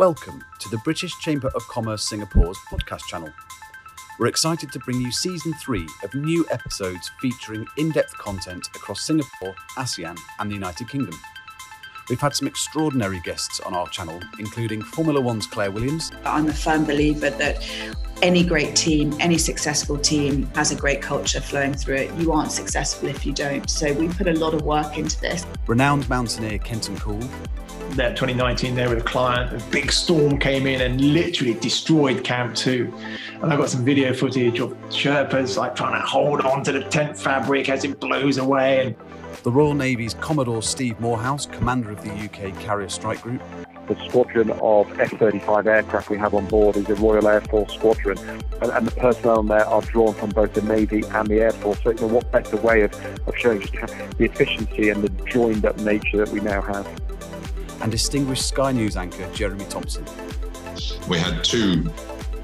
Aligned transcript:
Welcome 0.00 0.42
to 0.60 0.70
the 0.70 0.78
British 0.78 1.18
Chamber 1.18 1.50
of 1.54 1.68
Commerce 1.68 2.08
Singapore's 2.08 2.56
podcast 2.70 3.04
channel. 3.06 3.28
We're 4.18 4.28
excited 4.28 4.72
to 4.72 4.78
bring 4.78 4.98
you 4.98 5.12
season 5.12 5.52
three 5.62 5.86
of 6.02 6.14
new 6.14 6.46
episodes 6.50 7.10
featuring 7.20 7.66
in 7.76 7.90
depth 7.90 8.16
content 8.16 8.66
across 8.74 9.02
Singapore, 9.02 9.54
ASEAN, 9.76 10.18
and 10.38 10.50
the 10.50 10.54
United 10.54 10.88
Kingdom. 10.88 11.12
We've 12.10 12.20
had 12.20 12.34
some 12.34 12.48
extraordinary 12.48 13.20
guests 13.20 13.60
on 13.60 13.72
our 13.72 13.88
channel, 13.88 14.18
including 14.40 14.82
Formula 14.82 15.20
One's 15.20 15.46
Claire 15.46 15.70
Williams. 15.70 16.10
I'm 16.24 16.48
a 16.48 16.52
firm 16.52 16.84
believer 16.84 17.30
that 17.30 17.64
any 18.20 18.44
great 18.44 18.74
team, 18.74 19.16
any 19.20 19.38
successful 19.38 19.96
team 19.96 20.46
has 20.56 20.72
a 20.72 20.74
great 20.74 21.00
culture 21.00 21.40
flowing 21.40 21.72
through 21.72 21.94
it. 21.94 22.14
You 22.14 22.32
aren't 22.32 22.50
successful 22.50 23.08
if 23.08 23.24
you 23.24 23.32
don't. 23.32 23.70
So 23.70 23.92
we 23.92 24.08
put 24.08 24.26
a 24.26 24.32
lot 24.32 24.54
of 24.54 24.62
work 24.62 24.98
into 24.98 25.20
this. 25.20 25.46
Renowned 25.68 26.08
mountaineer 26.08 26.58
Kenton 26.58 26.98
Cool. 26.98 27.20
There, 27.90 28.10
2019, 28.10 28.74
there 28.74 28.88
with 28.88 28.98
a 28.98 29.02
client, 29.02 29.52
a 29.52 29.64
big 29.70 29.92
storm 29.92 30.36
came 30.36 30.66
in 30.66 30.80
and 30.80 31.00
literally 31.00 31.54
destroyed 31.54 32.24
Camp 32.24 32.56
2. 32.56 32.92
And 33.42 33.52
I 33.52 33.56
got 33.56 33.70
some 33.70 33.84
video 33.84 34.12
footage 34.12 34.58
of 34.58 34.72
Sherpas 34.88 35.56
like 35.56 35.76
trying 35.76 36.00
to 36.00 36.04
hold 36.04 36.40
on 36.40 36.64
to 36.64 36.72
the 36.72 36.82
tent 36.82 37.16
fabric 37.16 37.68
as 37.68 37.84
it 37.84 38.00
blows 38.00 38.38
away. 38.38 38.86
And 38.86 38.96
the 39.42 39.50
Royal 39.50 39.74
Navy's 39.74 40.14
Commodore 40.14 40.62
Steve 40.62 41.00
Moorhouse, 41.00 41.46
commander 41.46 41.90
of 41.90 42.02
the 42.02 42.10
UK 42.10 42.58
Carrier 42.60 42.88
Strike 42.88 43.22
Group. 43.22 43.42
The 43.88 43.96
squadron 44.08 44.50
of 44.50 45.00
F 45.00 45.12
35 45.18 45.66
aircraft 45.66 46.10
we 46.10 46.18
have 46.18 46.34
on 46.34 46.46
board 46.46 46.76
is 46.76 46.88
a 46.90 46.94
Royal 46.96 47.26
Air 47.26 47.40
Force 47.40 47.72
squadron, 47.72 48.18
and, 48.60 48.70
and, 48.70 48.86
the 48.86 48.92
personnel 48.92 49.42
there 49.42 49.66
are 49.66 49.80
drawn 49.82 50.14
from 50.14 50.30
both 50.30 50.52
the 50.52 50.62
Navy 50.62 51.02
and 51.12 51.26
the 51.26 51.40
Air 51.40 51.52
Force. 51.52 51.82
So, 51.82 51.90
you 51.90 51.96
know, 51.96 52.06
what 52.08 52.30
better 52.30 52.56
way 52.58 52.82
of, 52.82 52.92
of 53.26 53.36
showing 53.36 53.60
just 53.62 53.72
the 53.72 54.24
efficiency 54.24 54.90
and 54.90 55.02
the 55.02 55.08
joined 55.24 55.64
up 55.64 55.78
nature 55.78 56.18
that 56.18 56.28
we 56.28 56.40
now 56.40 56.60
have? 56.60 56.86
And 57.82 57.90
distinguished 57.90 58.46
Sky 58.46 58.72
News 58.72 58.96
anchor 58.96 59.28
Jeremy 59.32 59.64
Thompson. 59.64 60.04
We 61.08 61.18
had 61.18 61.42
two 61.42 61.90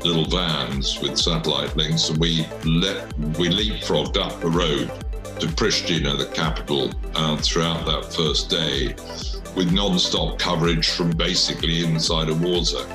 little 0.02 0.24
vans 0.24 0.98
with 1.00 1.18
satellite 1.18 1.76
links, 1.76 2.08
and 2.08 2.18
we 2.18 2.46
let 2.64 3.16
we 3.38 3.50
leapfrogged 3.50 4.16
up 4.16 4.40
the 4.40 4.48
road 4.48 4.90
to 5.40 5.46
Pristina, 5.48 6.16
the 6.16 6.26
capital, 6.34 6.90
uh, 7.14 7.36
throughout 7.36 7.84
that 7.86 8.12
first 8.12 8.50
day 8.50 8.94
with 9.54 9.72
non 9.72 9.98
stop 9.98 10.38
coverage 10.38 10.90
from 10.90 11.10
basically 11.10 11.84
inside 11.84 12.28
a 12.28 12.34
war 12.34 12.62
zone. 12.62 12.88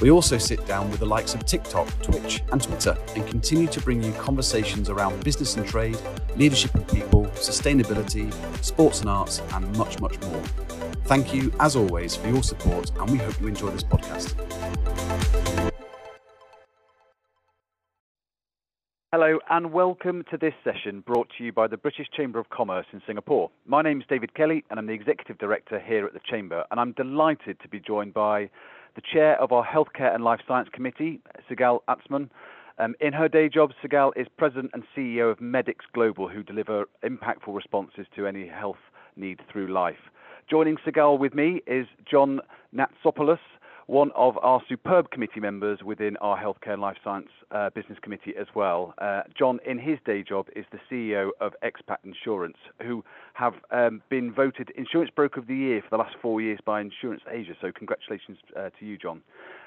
We 0.00 0.10
also 0.10 0.38
sit 0.38 0.66
down 0.66 0.90
with 0.90 1.00
the 1.00 1.06
likes 1.06 1.34
of 1.34 1.46
TikTok, 1.46 1.88
Twitch, 2.02 2.42
and 2.52 2.62
Twitter 2.62 2.96
and 3.14 3.26
continue 3.26 3.66
to 3.68 3.80
bring 3.80 4.02
you 4.02 4.12
conversations 4.12 4.90
around 4.90 5.22
business 5.24 5.56
and 5.56 5.66
trade, 5.66 5.98
leadership 6.36 6.74
and 6.74 6.86
people, 6.88 7.26
sustainability, 7.34 8.32
sports 8.62 9.00
and 9.00 9.08
arts, 9.08 9.40
and 9.52 9.76
much, 9.76 10.00
much 10.00 10.20
more. 10.20 10.42
Thank 11.04 11.34
you, 11.34 11.52
as 11.60 11.76
always, 11.76 12.16
for 12.16 12.28
your 12.28 12.42
support, 12.42 12.90
and 12.98 13.10
we 13.10 13.18
hope 13.18 13.40
you 13.40 13.46
enjoy 13.46 13.70
this 13.70 13.84
podcast. 13.84 15.43
Hello 19.16 19.38
and 19.48 19.72
welcome 19.72 20.24
to 20.28 20.36
this 20.36 20.54
session 20.64 20.98
brought 21.06 21.28
to 21.38 21.44
you 21.44 21.52
by 21.52 21.68
the 21.68 21.76
British 21.76 22.08
Chamber 22.16 22.40
of 22.40 22.50
Commerce 22.50 22.86
in 22.92 23.00
Singapore. 23.06 23.48
My 23.64 23.80
name 23.80 24.00
is 24.00 24.06
David 24.08 24.34
Kelly 24.34 24.64
and 24.70 24.80
I'm 24.80 24.88
the 24.88 24.92
Executive 24.92 25.38
Director 25.38 25.78
here 25.78 26.04
at 26.04 26.14
the 26.14 26.20
Chamber 26.28 26.64
and 26.72 26.80
I'm 26.80 26.90
delighted 26.94 27.60
to 27.60 27.68
be 27.68 27.78
joined 27.78 28.12
by 28.12 28.50
the 28.96 29.02
Chair 29.12 29.40
of 29.40 29.52
our 29.52 29.64
Healthcare 29.64 30.12
and 30.12 30.24
Life 30.24 30.40
Science 30.48 30.68
Committee, 30.72 31.20
Sigal 31.48 31.82
Atzmon. 31.88 32.28
Um, 32.80 32.96
in 32.98 33.12
her 33.12 33.28
day 33.28 33.48
job, 33.48 33.70
Sigal 33.80 34.10
is 34.16 34.26
President 34.36 34.72
and 34.74 34.82
CEO 34.96 35.30
of 35.30 35.38
Medix 35.38 35.76
Global, 35.92 36.28
who 36.28 36.42
deliver 36.42 36.86
impactful 37.04 37.54
responses 37.54 38.08
to 38.16 38.26
any 38.26 38.48
health 38.48 38.82
need 39.14 39.40
through 39.48 39.72
life. 39.72 40.10
Joining 40.50 40.76
Sigal 40.84 41.20
with 41.20 41.36
me 41.36 41.62
is 41.68 41.86
John 42.04 42.40
Natsopoulos, 42.74 43.38
one 43.86 44.10
of 44.14 44.38
our 44.38 44.62
superb 44.68 45.10
committee 45.10 45.40
members 45.40 45.80
within 45.84 46.16
our 46.18 46.38
Healthcare 46.38 46.72
and 46.72 46.82
Life 46.82 46.96
Science 47.04 47.28
uh, 47.50 47.70
Business 47.70 47.98
Committee 48.02 48.32
as 48.38 48.46
well. 48.54 48.94
Uh, 48.98 49.22
John, 49.38 49.58
in 49.66 49.78
his 49.78 49.98
day 50.06 50.22
job, 50.22 50.48
is 50.56 50.64
the 50.72 50.78
CEO 50.90 51.30
of 51.40 51.54
Expat 51.62 51.98
Insurance, 52.04 52.56
who 52.82 53.04
have 53.34 53.54
um, 53.70 54.02
been 54.08 54.32
voted 54.32 54.70
Insurance 54.76 55.10
Broker 55.14 55.40
of 55.40 55.46
the 55.46 55.54
Year 55.54 55.82
for 55.82 55.90
the 55.90 56.02
last 56.02 56.16
four 56.22 56.40
years 56.40 56.58
by 56.64 56.80
Insurance 56.80 57.22
Asia. 57.30 57.54
So, 57.60 57.72
congratulations 57.72 58.38
uh, 58.56 58.70
to 58.78 58.86
you, 58.86 58.96
John. 58.96 59.20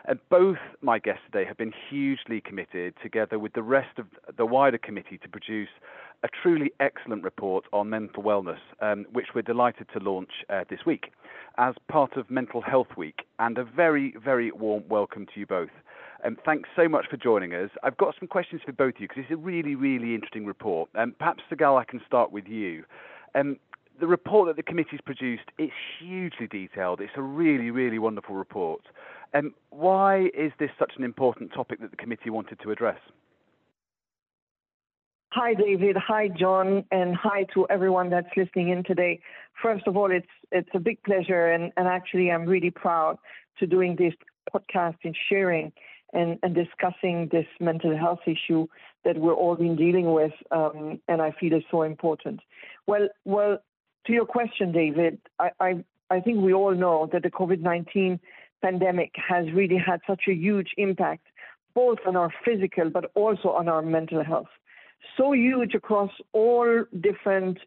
And 0.06 0.20
both 0.30 0.58
my 0.82 1.00
guests 1.00 1.22
today 1.32 1.46
have 1.46 1.58
been 1.58 1.74
hugely 1.90 2.42
committed, 2.42 2.96
together 3.04 3.38
with 3.38 3.54
the 3.54 3.62
rest 3.62 4.00
of 4.00 4.06
the 4.38 4.46
wider 4.46 4.78
committee, 4.78 5.18
to 5.20 5.30
produce 5.30 5.70
a 6.24 6.30
truly 6.42 6.72
excellent 6.80 7.24
report 7.24 7.66
on 7.74 7.90
mental 7.90 8.24
wellness, 8.24 8.60
um, 8.82 9.06
which 9.12 9.28
we're 9.36 9.42
delighted 9.42 9.88
to 9.94 10.00
launch 10.00 10.32
uh, 10.50 10.64
this 10.70 10.80
week 10.86 11.12
as 11.58 11.76
part 11.88 12.18
of 12.18 12.30
Mental 12.30 12.62
Health 12.62 12.96
Week. 12.98 13.22
And 13.40 13.58
a 13.58 13.64
very, 13.64 14.14
very 14.24 14.52
warm 14.52 14.84
welcome 14.90 15.26
to 15.34 15.40
you 15.40 15.46
both. 15.46 15.70
Um, 16.26 16.38
thanks 16.46 16.70
so 16.76 16.88
much 16.88 17.06
for 17.10 17.18
joining 17.18 17.54
us. 17.54 17.70
I've 17.84 17.98
got 17.98 18.16
some 18.20 18.28
questions 18.28 18.62
for 18.66 18.72
both 18.72 18.96
of 18.96 19.02
you 19.02 19.08
because 19.08 19.24
it's 19.24 19.32
a 19.32 19.38
really, 19.38 19.76
really 19.76 20.16
interesting 20.16 20.46
report. 20.46 20.90
Um, 20.96 21.16
perhaps, 21.18 21.44
Sigal, 21.52 21.80
I 21.80 21.86
can 21.86 22.02
start 22.06 22.32
with 22.32 22.48
you. 22.48 22.84
Um, 23.36 23.58
the 24.00 24.08
report 24.08 24.48
that 24.48 24.56
the 24.56 24.64
committee's 24.64 25.02
produced, 25.04 25.44
it's 25.58 25.74
hugely 26.00 26.48
detailed. 26.48 27.02
It's 27.02 27.14
a 27.16 27.22
really, 27.22 27.72
really 27.72 28.00
wonderful 28.00 28.36
report. 28.36 28.82
Um, 29.34 29.54
why 29.70 30.30
is 30.38 30.52
this 30.60 30.70
such 30.80 30.94
an 30.98 31.04
important 31.04 31.54
topic 31.54 31.82
that 31.82 31.92
the 31.92 31.98
committee 31.98 32.30
wanted 32.30 32.60
to 32.62 32.72
address? 32.72 33.00
Hi, 35.40 35.54
David. 35.54 35.96
Hi, 35.98 36.30
John, 36.30 36.84
and 36.90 37.16
hi 37.16 37.46
to 37.54 37.68
everyone 37.70 38.10
that's 38.10 38.36
listening 38.36 38.70
in 38.70 38.84
today. 38.84 39.20
First 39.62 39.86
of 39.86 39.96
all, 39.96 40.10
it's 40.10 40.26
it's 40.52 40.70
a 40.74 40.80
big 40.80 41.04
pleasure, 41.04 41.52
and, 41.52 41.72
and 41.78 41.88
actually, 41.88 42.32
I'm 42.32 42.48
really 42.48 42.72
proud 42.72 43.20
to 43.60 43.68
doing 43.68 43.96
this 43.96 44.16
podcast 44.52 44.96
and 45.04 45.16
sharing 45.30 45.74
and, 46.12 46.40
and 46.42 46.56
discussing 46.56 47.30
this 47.32 47.46
mental 47.60 47.96
health 47.96 48.22
issue 48.26 48.66
that 49.06 49.20
we're 49.20 49.36
all 49.36 49.56
been 49.56 49.76
dealing 49.76 50.12
with, 50.12 50.32
um, 50.50 51.00
and 51.08 51.22
I 51.22 51.36
feel 51.40 51.54
is 51.54 51.64
so 51.70 51.84
important. 51.84 52.40
Well, 52.88 53.08
well, 53.24 53.60
to 54.08 54.14
your 54.14 54.26
question, 54.26 54.72
David, 54.72 55.20
I, 55.38 55.52
I 55.60 55.84
I 56.10 56.20
think 56.20 56.42
we 56.42 56.52
all 56.52 56.74
know 56.74 57.08
that 57.14 57.22
the 57.22 57.30
COVID-19 57.30 58.20
pandemic 58.64 59.12
has 59.30 59.46
really 59.54 59.78
had 59.78 60.00
such 60.08 60.24
a 60.28 60.34
huge 60.34 60.72
impact, 60.78 61.28
both 61.76 62.00
on 62.08 62.16
our 62.16 62.34
physical 62.44 62.90
but 62.90 63.12
also 63.14 63.50
on 63.50 63.70
our 63.70 63.84
mental 63.84 64.24
health 64.24 64.50
so 65.18 65.34
huge 65.34 65.74
across 65.74 66.12
all 66.34 66.86
different 67.02 67.58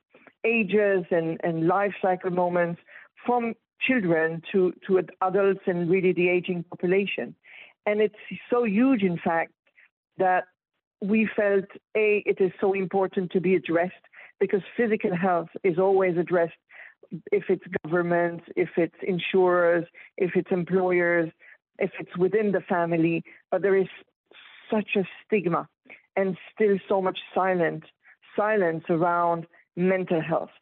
ages 0.45 1.05
and, 1.11 1.41
and 1.43 1.67
life 1.67 1.93
cycle 2.01 2.31
moments 2.31 2.81
from 3.27 3.55
children 3.81 4.43
to, 4.53 4.73
to 4.87 5.03
adults 5.23 5.61
and 5.67 5.91
really 5.91 6.13
the 6.13 6.29
aging 6.29 6.65
population. 6.65 7.35
And 7.87 8.01
it's 8.01 8.15
so 8.51 8.65
huge, 8.65 9.03
in 9.03 9.19
fact, 9.19 9.53
that 10.19 10.45
we 11.03 11.29
felt 11.35 11.65
A, 11.97 12.23
it 12.27 12.41
is 12.41 12.53
so 12.61 12.75
important 12.75 13.33
to 13.33 13.41
be 13.41 13.55
addressed 13.55 13.95
because 14.39 14.61
physical 14.77 15.17
health 15.17 15.49
is 15.65 15.79
always 15.79 16.17
addressed 16.17 16.55
if 17.33 17.45
it's 17.49 17.65
government, 17.85 18.43
if 18.57 18.71
it's 18.77 18.95
insurers, 19.03 19.85
if 20.17 20.33
it's 20.35 20.51
employers, 20.51 21.31
if 21.79 21.91
it's 21.99 22.17
within 22.17 22.53
the 22.53 22.61
family, 22.61 23.25
but 23.51 23.63
there 23.63 23.77
is 23.77 23.89
such 24.71 24.91
a 24.97 25.03
stigma 25.25 25.69
and 26.21 26.37
still 26.53 26.77
so 26.89 26.97
much 27.07 27.19
silent 27.35 27.83
silence 28.37 28.85
around 28.97 29.41
mental 29.77 30.21
health. 30.31 30.55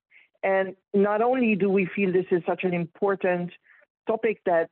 And 0.42 0.66
not 0.94 1.20
only 1.28 1.54
do 1.64 1.68
we 1.78 1.84
feel 1.94 2.10
this 2.12 2.30
is 2.30 2.42
such 2.50 2.62
an 2.68 2.74
important 2.84 3.50
topic 4.06 4.36
that 4.46 4.66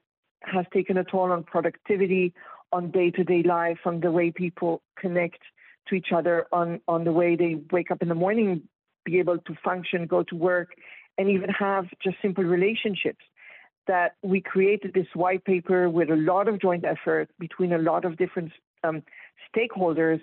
has 0.54 0.64
taken 0.72 0.97
a 0.97 1.04
toll 1.04 1.32
on 1.36 1.42
productivity, 1.54 2.26
on 2.72 2.91
day-to-day 2.91 3.42
life, 3.42 3.80
on 3.84 4.00
the 4.00 4.12
way 4.19 4.30
people 4.30 4.72
connect 5.02 5.41
to 5.88 5.94
each 5.94 6.10
other, 6.19 6.47
on, 6.52 6.80
on 6.94 7.04
the 7.04 7.12
way 7.20 7.30
they 7.36 7.53
wake 7.72 7.91
up 7.91 8.00
in 8.04 8.08
the 8.08 8.14
morning, 8.24 8.62
be 9.04 9.18
able 9.18 9.38
to 9.38 9.54
function, 9.64 10.06
go 10.06 10.22
to 10.30 10.36
work, 10.36 10.70
and 11.18 11.28
even 11.36 11.50
have 11.50 11.86
just 12.03 12.16
simple 12.22 12.44
relationships. 12.44 13.24
That 13.86 14.10
we 14.22 14.41
created 14.41 14.94
this 14.94 15.06
white 15.14 15.44
paper 15.44 15.88
with 15.88 16.10
a 16.10 16.16
lot 16.16 16.48
of 16.48 16.60
joint 16.60 16.84
effort 16.84 17.28
between 17.39 17.72
a 17.72 17.78
lot 17.78 18.04
of 18.04 18.16
different 18.16 18.50
um, 18.82 19.03
stakeholders 19.48 20.21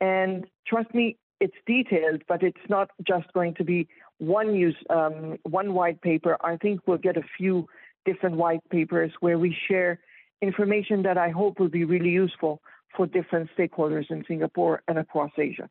and 0.00 0.46
trust 0.66 0.92
me, 0.94 1.16
it's 1.40 1.56
detailed, 1.66 2.22
but 2.28 2.42
it's 2.42 2.68
not 2.68 2.90
just 3.06 3.32
going 3.32 3.54
to 3.54 3.64
be 3.64 3.88
one 4.18 4.54
use, 4.54 4.76
um, 4.90 5.38
one 5.42 5.74
white 5.74 6.00
paper. 6.00 6.36
I 6.40 6.56
think 6.56 6.80
we'll 6.86 6.98
get 6.98 7.16
a 7.16 7.24
few 7.36 7.66
different 8.04 8.36
white 8.36 8.60
papers 8.70 9.12
where 9.20 9.38
we 9.38 9.56
share 9.68 9.98
information 10.40 11.02
that 11.02 11.18
I 11.18 11.30
hope 11.30 11.58
will 11.58 11.68
be 11.68 11.84
really 11.84 12.10
useful 12.10 12.60
for 12.96 13.06
different 13.06 13.50
stakeholders 13.58 14.10
in 14.10 14.24
Singapore 14.26 14.82
and 14.88 14.98
across 14.98 15.32
Asia. 15.38 15.68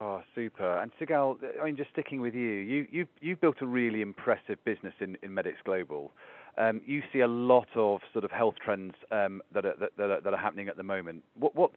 Oh, 0.00 0.20
super. 0.34 0.78
And 0.78 0.90
Sigal, 1.00 1.36
I 1.60 1.64
mean, 1.64 1.76
just 1.76 1.90
sticking 1.90 2.20
with 2.20 2.34
you, 2.34 2.40
you 2.42 2.86
you've, 2.90 3.08
you've 3.20 3.40
built 3.40 3.58
a 3.60 3.66
really 3.66 4.00
impressive 4.00 4.58
business 4.64 4.94
in, 5.00 5.16
in 5.22 5.30
Medix 5.30 5.54
Global. 5.64 6.10
Um, 6.58 6.80
you 6.84 7.02
see 7.12 7.20
a 7.20 7.28
lot 7.28 7.68
of 7.76 8.00
sort 8.12 8.24
of 8.24 8.32
health 8.32 8.56
trends 8.62 8.94
um, 9.12 9.40
that, 9.54 9.64
are, 9.64 9.74
that, 9.78 9.90
that, 9.96 10.10
are, 10.10 10.20
that, 10.20 10.34
are, 10.34 10.38
happening 10.38 10.68
at 10.68 10.76
the 10.76 10.82
moment. 10.82 11.22
What, 11.38 11.54
what, 11.54 11.70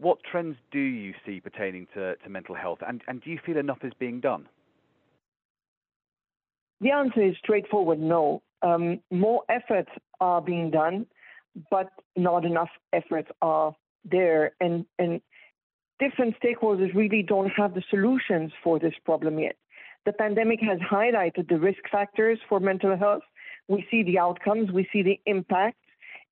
what 0.00 0.18
trends 0.30 0.56
do 0.70 0.78
you 0.78 1.14
see 1.24 1.40
pertaining 1.40 1.86
to, 1.94 2.16
to 2.16 2.28
mental 2.28 2.54
health, 2.54 2.78
and, 2.86 3.02
and 3.08 3.22
do 3.22 3.30
you 3.30 3.38
feel 3.44 3.56
enough 3.56 3.78
is 3.82 3.92
being 3.98 4.20
done? 4.20 4.48
The 6.80 6.90
answer 6.90 7.22
is 7.22 7.36
straightforward 7.38 8.00
no. 8.00 8.42
Um, 8.62 9.00
more 9.10 9.42
efforts 9.48 9.90
are 10.20 10.40
being 10.40 10.70
done. 10.70 11.06
but 11.70 11.90
not 12.16 12.44
enough 12.44 12.70
efforts 12.92 13.30
are 13.40 13.74
there. 14.04 14.52
And, 14.60 14.86
and 14.98 15.20
different 15.98 16.34
stakeholders 16.42 16.94
really 16.94 17.22
don't 17.22 17.50
have 17.50 17.74
the 17.74 17.82
solutions 17.90 18.52
for 18.62 18.78
this 18.78 18.94
problem 19.04 19.38
yet. 19.38 19.56
The 20.04 20.12
pandemic 20.12 20.60
has 20.62 20.78
highlighted 20.80 21.48
the 21.48 21.58
risk 21.58 21.82
factors 21.90 22.38
for 22.48 22.58
mental 22.58 22.96
health. 22.96 23.22
We 23.68 23.86
see 23.90 24.02
the 24.02 24.18
outcomes, 24.18 24.72
we 24.72 24.88
see 24.92 25.02
the 25.02 25.20
impacts. 25.26 25.78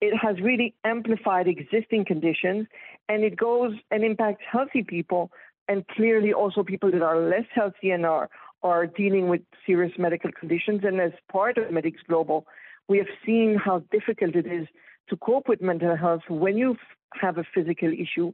It 0.00 0.16
has 0.16 0.40
really 0.40 0.74
amplified 0.84 1.46
existing 1.46 2.06
conditions 2.06 2.66
and 3.10 3.24
it 3.24 3.36
goes 3.36 3.72
and 3.90 4.04
impacts 4.04 4.44
healthy 4.50 4.84
people 4.84 5.32
and 5.66 5.86
clearly 5.88 6.32
also 6.32 6.62
people 6.62 6.92
that 6.92 7.02
are 7.02 7.20
less 7.20 7.48
healthy 7.52 7.90
and 7.90 8.06
are, 8.06 8.30
are 8.62 8.86
dealing 8.86 9.26
with 9.28 9.40
serious 9.66 9.92
medical 9.98 10.30
conditions. 10.30 10.82
And 10.84 11.00
as 11.00 11.10
part 11.30 11.58
of 11.58 11.64
Medix 11.64 11.94
Global, 12.08 12.46
we 12.88 12.98
have 12.98 13.08
seen 13.26 13.58
how 13.62 13.82
difficult 13.90 14.36
it 14.36 14.46
is 14.46 14.68
to 15.08 15.16
cope 15.16 15.48
with 15.48 15.60
mental 15.60 15.96
health 15.96 16.22
when 16.28 16.56
you 16.56 16.76
have 17.20 17.36
a 17.36 17.44
physical 17.52 17.92
issue. 17.92 18.32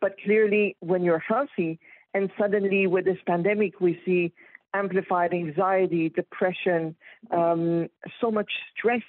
But 0.00 0.16
clearly, 0.24 0.76
when 0.80 1.04
you're 1.04 1.20
healthy, 1.20 1.78
and 2.12 2.30
suddenly 2.36 2.88
with 2.88 3.04
this 3.04 3.18
pandemic, 3.28 3.80
we 3.80 4.00
see 4.04 4.32
amplified 4.74 5.32
anxiety, 5.32 6.08
depression, 6.08 6.96
um, 7.30 7.86
so 8.20 8.32
much 8.32 8.50
stress 8.76 9.02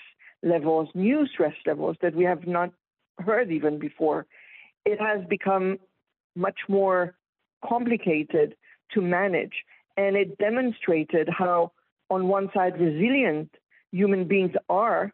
levels, 0.44 0.90
new 0.94 1.26
stress 1.34 1.56
levels 1.66 1.96
that 2.04 2.14
we 2.14 2.24
have 2.24 2.46
not 2.46 2.72
heard 3.18 3.52
even 3.52 3.80
before. 3.80 4.28
It 4.86 5.00
has 5.00 5.26
become 5.30 5.78
much 6.36 6.60
more 6.68 7.16
complicated 7.68 8.56
to 8.94 9.02
manage. 9.02 9.54
And 9.98 10.16
it 10.16 10.38
demonstrated 10.38 11.30
how, 11.30 11.72
on 12.10 12.28
one 12.28 12.50
side, 12.54 12.80
resilient 12.80 13.54
human 13.92 14.28
beings 14.28 14.54
are, 14.70 15.14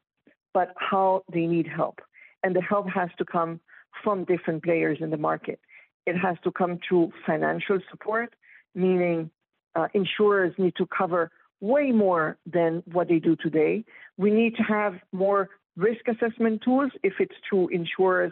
but 0.53 0.73
how 0.77 1.23
they 1.31 1.45
need 1.45 1.67
help. 1.67 1.99
And 2.43 2.55
the 2.55 2.61
help 2.61 2.87
has 2.89 3.09
to 3.17 3.25
come 3.25 3.59
from 4.03 4.25
different 4.25 4.63
players 4.63 4.99
in 5.01 5.09
the 5.09 5.17
market. 5.17 5.59
It 6.05 6.15
has 6.17 6.37
to 6.43 6.51
come 6.51 6.79
through 6.87 7.11
financial 7.25 7.79
support, 7.89 8.33
meaning 8.75 9.29
uh, 9.75 9.87
insurers 9.93 10.53
need 10.57 10.75
to 10.77 10.87
cover 10.87 11.31
way 11.59 11.91
more 11.91 12.37
than 12.45 12.83
what 12.85 13.07
they 13.07 13.19
do 13.19 13.35
today. 13.35 13.83
We 14.17 14.31
need 14.31 14.55
to 14.55 14.63
have 14.63 14.93
more 15.11 15.49
risk 15.75 16.07
assessment 16.07 16.61
tools 16.63 16.91
if 17.03 17.13
it's 17.19 17.35
through 17.49 17.69
insurers 17.69 18.31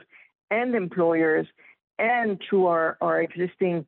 and 0.52 0.76
employers 0.76 1.48
and 1.98 2.40
through 2.48 2.68
our, 2.68 2.98
our 3.02 3.22
existing 3.22 3.86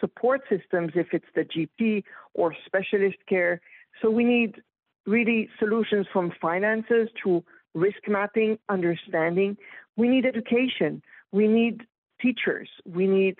support 0.00 0.42
systems 0.48 0.92
if 0.94 1.08
it's 1.12 1.26
the 1.34 1.44
GP 1.44 2.04
or 2.34 2.54
specialist 2.66 3.18
care. 3.28 3.60
So 4.00 4.10
we 4.10 4.24
need 4.24 4.62
really 5.06 5.48
solutions 5.58 6.06
from 6.12 6.32
finances 6.40 7.08
to 7.24 7.44
risk 7.74 8.08
mapping, 8.08 8.58
understanding. 8.68 9.56
We 9.96 10.08
need 10.08 10.26
education. 10.26 11.02
We 11.30 11.46
need 11.46 11.82
teachers. 12.20 12.68
We 12.86 13.06
need 13.06 13.36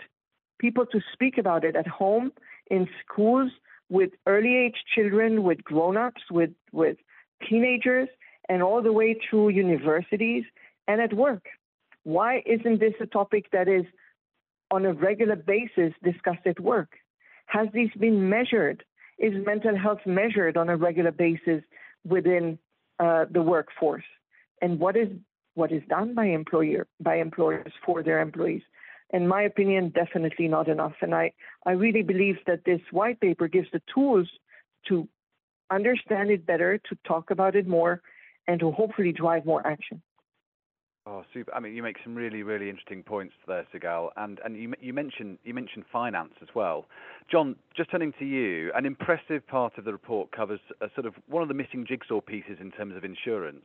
people 0.58 0.86
to 0.86 1.00
speak 1.12 1.38
about 1.38 1.64
it 1.64 1.76
at 1.76 1.86
home, 1.86 2.32
in 2.70 2.88
schools, 3.04 3.50
with 3.88 4.10
early 4.26 4.56
age 4.56 4.76
children, 4.94 5.42
with 5.42 5.62
grown 5.62 5.96
ups, 5.96 6.22
with, 6.30 6.50
with 6.72 6.96
teenagers, 7.48 8.08
and 8.48 8.62
all 8.62 8.82
the 8.82 8.92
way 8.92 9.18
through 9.28 9.50
universities 9.50 10.44
and 10.88 11.00
at 11.00 11.12
work. 11.12 11.44
Why 12.04 12.42
isn't 12.46 12.80
this 12.80 12.94
a 13.00 13.06
topic 13.06 13.50
that 13.52 13.68
is 13.68 13.84
on 14.70 14.84
a 14.84 14.92
regular 14.92 15.36
basis 15.36 15.92
discussed 16.02 16.46
at 16.46 16.58
work? 16.58 16.90
Has 17.46 17.68
this 17.72 17.90
been 17.98 18.28
measured? 18.28 18.84
Is 19.18 19.34
mental 19.46 19.76
health 19.76 20.00
measured 20.06 20.56
on 20.56 20.68
a 20.68 20.76
regular 20.76 21.12
basis 21.12 21.62
within 22.04 22.58
uh, 22.98 23.26
the 23.30 23.42
workforce? 23.42 24.04
And 24.60 24.78
what 24.78 24.96
is 24.96 25.08
what 25.54 25.70
is 25.70 25.82
done 25.88 26.14
by 26.14 26.26
employer 26.26 26.86
by 27.00 27.16
employers 27.16 27.72
for 27.84 28.02
their 28.02 28.20
employees? 28.20 28.62
In 29.10 29.28
my 29.28 29.42
opinion, 29.42 29.90
definitely 29.90 30.48
not 30.48 30.68
enough. 30.68 30.94
And 31.02 31.14
I, 31.14 31.32
I 31.66 31.72
really 31.72 32.02
believe 32.02 32.36
that 32.46 32.64
this 32.64 32.80
white 32.90 33.20
paper 33.20 33.46
gives 33.46 33.68
the 33.70 33.82
tools 33.94 34.26
to 34.88 35.06
understand 35.70 36.30
it 36.30 36.46
better, 36.46 36.78
to 36.78 36.96
talk 37.06 37.30
about 37.30 37.54
it 37.54 37.66
more, 37.66 38.00
and 38.48 38.58
to 38.60 38.70
hopefully 38.70 39.12
drive 39.12 39.44
more 39.44 39.64
action. 39.66 40.00
Oh, 41.04 41.24
super! 41.34 41.52
I 41.52 41.58
mean, 41.58 41.74
you 41.74 41.82
make 41.82 41.96
some 42.04 42.14
really, 42.14 42.44
really 42.44 42.70
interesting 42.70 43.02
points 43.02 43.34
there, 43.48 43.66
Sigal, 43.74 44.10
and 44.16 44.38
and 44.44 44.56
you 44.56 44.72
you 44.80 44.92
mentioned 44.92 45.38
you 45.42 45.52
mentioned 45.52 45.84
finance 45.92 46.34
as 46.40 46.48
well. 46.54 46.86
John, 47.28 47.56
just 47.76 47.90
turning 47.90 48.12
to 48.20 48.24
you, 48.24 48.70
an 48.76 48.86
impressive 48.86 49.44
part 49.48 49.78
of 49.78 49.84
the 49.84 49.90
report 49.90 50.30
covers 50.30 50.60
a 50.80 50.86
sort 50.94 51.06
of 51.06 51.14
one 51.26 51.42
of 51.42 51.48
the 51.48 51.54
missing 51.54 51.84
jigsaw 51.88 52.20
pieces 52.20 52.58
in 52.60 52.70
terms 52.70 52.96
of 52.96 53.04
insurance. 53.04 53.64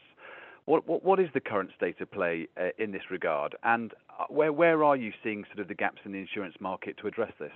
What 0.66 0.88
what, 0.88 1.04
what 1.04 1.20
is 1.20 1.28
the 1.36 1.40
current 1.40 1.70
state 1.78 2.02
of 2.02 2.10
play 2.10 2.48
uh, 2.60 2.70
in 2.80 2.92
this 2.92 3.04
regard, 3.12 3.56
and 3.62 3.94
uh, 4.20 4.26
where 4.30 4.52
where 4.52 4.84
are 4.84 4.98
you 4.98 5.12
seeing 5.24 5.44
sort 5.46 5.60
of 5.60 5.68
the 5.68 5.76
gaps 5.76 6.00
in 6.06 6.14
the 6.14 6.20
insurance 6.20 6.56
market 6.60 6.98
to 7.02 7.08
address 7.08 7.34
this? 7.40 7.54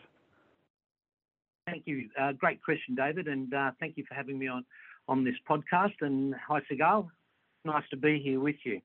Thank 1.66 1.88
you. 1.88 2.08
Uh, 2.20 2.34
great 2.34 2.62
question, 2.64 2.94
David, 2.94 3.28
and 3.28 3.52
uh, 3.52 3.72
thank 3.80 3.98
you 3.98 4.06
for 4.08 4.14
having 4.14 4.38
me 4.38 4.48
on 4.48 4.64
on 5.08 5.24
this 5.24 5.36
podcast. 5.50 5.96
And 6.02 6.36
hi, 6.48 6.60
Sigal. 6.72 7.08
Nice 7.66 7.84
to 7.90 7.98
be 7.98 8.22
here 8.24 8.40
with 8.40 8.58
you. 8.64 8.80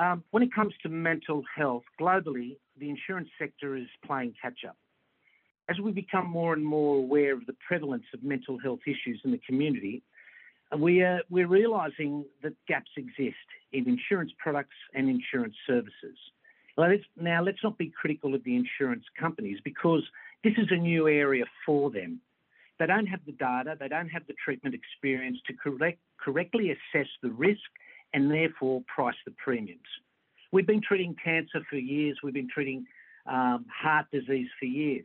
Um, 0.00 0.24
when 0.30 0.42
it 0.42 0.52
comes 0.54 0.72
to 0.82 0.88
mental 0.88 1.44
health, 1.54 1.82
globally, 2.00 2.56
the 2.78 2.88
insurance 2.88 3.28
sector 3.38 3.76
is 3.76 3.86
playing 4.06 4.34
catch 4.40 4.64
up. 4.66 4.76
As 5.68 5.78
we 5.78 5.92
become 5.92 6.26
more 6.26 6.54
and 6.54 6.64
more 6.64 6.96
aware 6.96 7.34
of 7.34 7.44
the 7.44 7.54
prevalence 7.68 8.06
of 8.14 8.22
mental 8.22 8.58
health 8.58 8.80
issues 8.86 9.20
in 9.24 9.30
the 9.30 9.40
community, 9.46 10.02
we 10.76 11.02
are, 11.02 11.20
we're 11.28 11.46
realising 11.46 12.24
that 12.42 12.54
gaps 12.66 12.90
exist 12.96 13.36
in 13.72 13.86
insurance 13.86 14.32
products 14.38 14.74
and 14.94 15.10
insurance 15.10 15.54
services. 15.66 16.16
Now, 17.20 17.42
let's 17.42 17.62
not 17.62 17.76
be 17.76 17.92
critical 18.00 18.34
of 18.34 18.42
the 18.44 18.56
insurance 18.56 19.04
companies 19.18 19.58
because 19.62 20.02
this 20.42 20.54
is 20.56 20.68
a 20.70 20.76
new 20.76 21.08
area 21.08 21.44
for 21.66 21.90
them. 21.90 22.20
They 22.78 22.86
don't 22.86 23.06
have 23.06 23.20
the 23.26 23.32
data, 23.32 23.76
they 23.78 23.88
don't 23.88 24.08
have 24.08 24.26
the 24.26 24.34
treatment 24.42 24.74
experience 24.74 25.36
to 25.46 25.52
correct, 25.52 25.98
correctly 26.18 26.70
assess 26.70 27.08
the 27.22 27.28
risk 27.28 27.60
and 28.12 28.30
therefore 28.30 28.82
price 28.92 29.16
the 29.24 29.32
premiums. 29.42 29.80
We've 30.52 30.66
been 30.66 30.82
treating 30.82 31.14
cancer 31.22 31.64
for 31.68 31.76
years, 31.76 32.18
we've 32.22 32.34
been 32.34 32.48
treating 32.52 32.86
um, 33.26 33.66
heart 33.70 34.06
disease 34.12 34.48
for 34.58 34.66
years. 34.66 35.04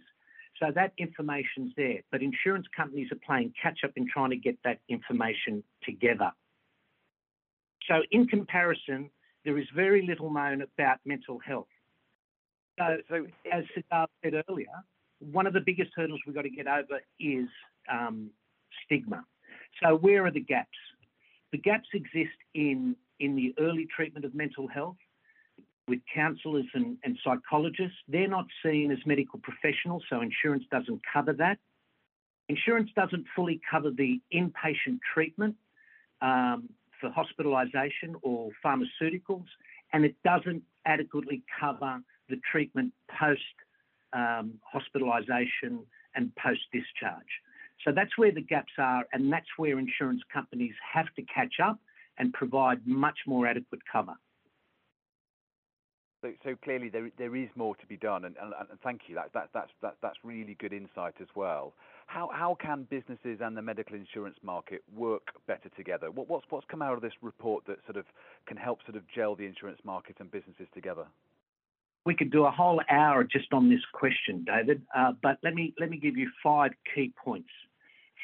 So 0.59 0.71
that 0.73 0.93
information's 0.97 1.73
there, 1.75 1.99
but 2.11 2.21
insurance 2.21 2.65
companies 2.75 3.09
are 3.11 3.19
playing 3.25 3.53
catch 3.61 3.79
up 3.83 3.91
in 3.95 4.07
trying 4.11 4.29
to 4.29 4.37
get 4.37 4.57
that 4.63 4.79
information 4.89 5.63
together. 5.83 6.31
So, 7.87 8.01
in 8.11 8.27
comparison, 8.27 9.09
there 9.43 9.57
is 9.57 9.65
very 9.75 10.05
little 10.07 10.31
known 10.31 10.61
about 10.61 10.97
mental 11.05 11.39
health. 11.39 11.67
So, 12.79 12.97
so 13.09 13.27
as 13.51 13.63
Siddharth 13.75 14.07
said 14.23 14.43
earlier, 14.49 14.67
one 15.19 15.45
of 15.45 15.53
the 15.53 15.61
biggest 15.61 15.91
hurdles 15.95 16.19
we've 16.25 16.35
got 16.35 16.43
to 16.43 16.49
get 16.49 16.67
over 16.67 17.01
is 17.19 17.47
um, 17.91 18.29
stigma. 18.85 19.23
So, 19.83 19.97
where 19.97 20.25
are 20.25 20.31
the 20.31 20.41
gaps? 20.41 20.77
The 21.51 21.57
gaps 21.57 21.89
exist 21.93 22.37
in, 22.53 22.95
in 23.19 23.35
the 23.35 23.53
early 23.59 23.87
treatment 23.95 24.25
of 24.25 24.35
mental 24.35 24.67
health 24.67 24.97
with 25.87 25.99
counsellors 26.13 26.65
and, 26.73 26.97
and 27.03 27.17
psychologists. 27.23 27.97
They're 28.07 28.27
not 28.27 28.45
seen 28.63 28.91
as 28.91 28.97
medical 29.05 29.39
professionals, 29.39 30.03
so 30.09 30.21
insurance 30.21 30.63
doesn't 30.71 31.01
cover 31.11 31.33
that. 31.33 31.59
Insurance 32.49 32.89
doesn't 32.95 33.25
fully 33.35 33.59
cover 33.69 33.91
the 33.91 34.19
inpatient 34.33 34.99
treatment 35.13 35.55
um, 36.21 36.69
for 36.99 37.09
hospitalisation 37.09 38.15
or 38.21 38.49
pharmaceuticals, 38.63 39.45
and 39.93 40.05
it 40.05 40.15
doesn't 40.23 40.63
adequately 40.85 41.43
cover 41.59 41.99
the 42.29 42.37
treatment 42.51 42.93
post 43.19 43.41
um, 44.13 44.53
hospitalisation 44.73 45.83
and 46.15 46.31
post 46.35 46.61
discharge. 46.71 47.41
So 47.83 47.91
that's 47.91 48.17
where 48.17 48.31
the 48.31 48.41
gaps 48.41 48.73
are, 48.77 49.05
and 49.13 49.31
that's 49.31 49.47
where 49.57 49.77
insurance 49.77 50.21
companies 50.33 50.73
have 50.93 51.07
to 51.15 51.23
catch 51.23 51.55
up 51.63 51.79
and 52.17 52.33
provide 52.33 52.85
much 52.85 53.19
more 53.27 53.47
adequate 53.47 53.81
cover. 53.91 54.15
So, 56.21 56.31
so 56.43 56.55
clearly 56.63 56.89
there 56.89 57.11
there 57.19 57.35
is 57.35 57.49
more 57.55 57.75
to 57.75 57.85
be 57.85 57.97
done, 57.97 58.25
and, 58.25 58.35
and, 58.41 58.53
and 58.71 58.79
thank 58.81 59.01
you. 59.07 59.15
That, 59.15 59.31
that 59.33 59.49
that's 59.53 59.69
that, 59.83 59.97
that's 60.01 60.17
really 60.23 60.55
good 60.55 60.73
insight 60.73 61.13
as 61.21 61.27
well. 61.35 61.73
How 62.07 62.29
how 62.33 62.57
can 62.59 62.87
businesses 62.89 63.39
and 63.41 63.55
the 63.55 63.61
medical 63.61 63.95
insurance 63.95 64.37
market 64.41 64.81
work 64.95 65.27
better 65.45 65.69
together? 65.77 66.09
What, 66.09 66.27
what's 66.27 66.45
what's 66.49 66.65
come 66.69 66.81
out 66.81 66.93
of 66.93 67.01
this 67.01 67.13
report 67.21 67.65
that 67.67 67.77
sort 67.85 67.97
of 67.97 68.05
can 68.47 68.57
help 68.57 68.79
sort 68.85 68.95
of 68.95 69.03
gel 69.13 69.35
the 69.35 69.45
insurance 69.45 69.79
market 69.83 70.15
and 70.19 70.31
businesses 70.31 70.67
together? 70.73 71.05
We 72.05 72.15
could 72.15 72.31
do 72.31 72.45
a 72.45 72.51
whole 72.51 72.81
hour 72.89 73.23
just 73.23 73.51
on 73.51 73.69
this 73.69 73.81
question, 73.91 74.45
David. 74.45 74.81
Uh, 74.95 75.13
but 75.21 75.39
let 75.43 75.55
me 75.55 75.73
let 75.79 75.89
me 75.89 75.97
give 75.97 76.15
you 76.15 76.29
five 76.43 76.71
key 76.93 77.11
points. 77.23 77.49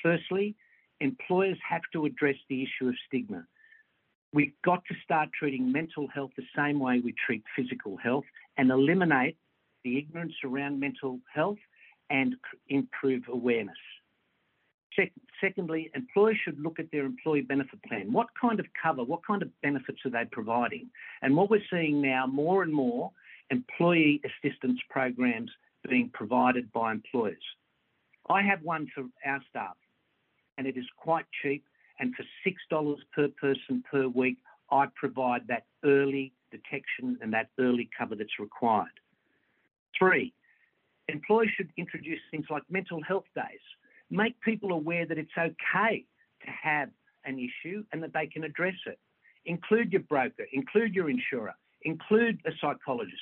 Firstly, 0.04 0.56
employers 1.00 1.58
have 1.68 1.82
to 1.94 2.06
address 2.06 2.36
the 2.48 2.64
issue 2.64 2.88
of 2.90 2.96
stigma. 3.08 3.46
We've 4.34 4.54
got 4.64 4.84
to 4.86 4.96
start 5.04 5.30
treating 5.38 5.72
mental 5.72 6.08
health 6.08 6.32
the 6.38 6.44
same 6.56 6.80
way 6.80 7.02
we 7.04 7.14
treat 7.26 7.44
physical 7.56 7.98
health 7.98 8.24
and 8.58 8.72
eliminate 8.72 9.36
the 9.84 9.98
ignorance 9.98 10.34
around 10.46 10.80
mental 10.80 11.20
health 11.34 11.58
and 12.10 12.36
improve 12.70 13.24
awareness. 13.28 13.78
secondly, 15.42 15.90
employers 15.96 16.38
should 16.44 16.60
look 16.60 16.80
at 16.80 16.92
their 16.92 17.06
employee 17.06 17.42
benefit 17.42 17.82
plan. 17.84 18.12
What 18.14 18.28
kind 18.40 18.60
of 18.60 18.68
cover, 18.82 19.04
what 19.04 19.26
kind 19.26 19.42
of 19.42 19.50
benefits 19.62 20.00
are 20.06 20.12
they 20.12 20.26
providing? 20.32 20.90
And 21.22 21.36
what 21.36 21.50
we're 21.50 21.64
seeing 21.72 22.02
now 22.02 22.28
more 22.28 22.62
and 22.62 22.74
more 22.74 23.12
employee 23.52 24.22
assistance 24.26 24.80
programs 24.90 25.52
being 25.88 26.10
provided 26.14 26.72
by 26.72 26.92
employers. 26.92 27.44
I 28.30 28.42
have 28.42 28.62
one 28.64 28.88
for 28.96 29.04
our 29.26 29.42
staff, 29.50 29.76
and 30.58 30.66
it 30.66 30.78
is 30.78 30.86
quite 30.98 31.26
cheap. 31.42 31.66
And 32.00 32.16
for 32.16 32.24
$6 32.74 32.96
per 33.14 33.28
person 33.40 33.84
per 33.92 34.08
week, 34.08 34.38
I 34.72 34.88
provide 34.96 35.48
that 35.48 35.66
early 35.84 36.34
detection 36.50 37.18
and 37.22 37.34
that 37.34 37.50
early 37.60 37.90
cover 37.96 38.16
that's 38.16 38.40
required. 38.40 39.00
Three, 39.98 40.34
employers 41.08 41.50
should 41.56 41.70
introduce 41.78 42.20
things 42.32 42.46
like 42.50 42.64
mental 42.70 43.02
health 43.04 43.26
days. 43.36 43.60
Make 44.10 44.40
people 44.42 44.72
aware 44.72 45.06
that 45.06 45.18
it's 45.18 45.38
okay 45.38 46.06
to 46.44 46.52
have 46.52 46.90
an 47.26 47.38
issue 47.38 47.84
and 47.92 48.02
that 48.02 48.14
they 48.14 48.28
can 48.28 48.44
address 48.44 48.76
it. 48.88 48.98
Include 49.46 49.92
your 49.92 50.02
broker, 50.02 50.46
include 50.54 50.96
your 50.96 51.10
insurer, 51.10 51.54
include 51.84 52.40
a 52.46 52.52
psychologist, 52.60 53.22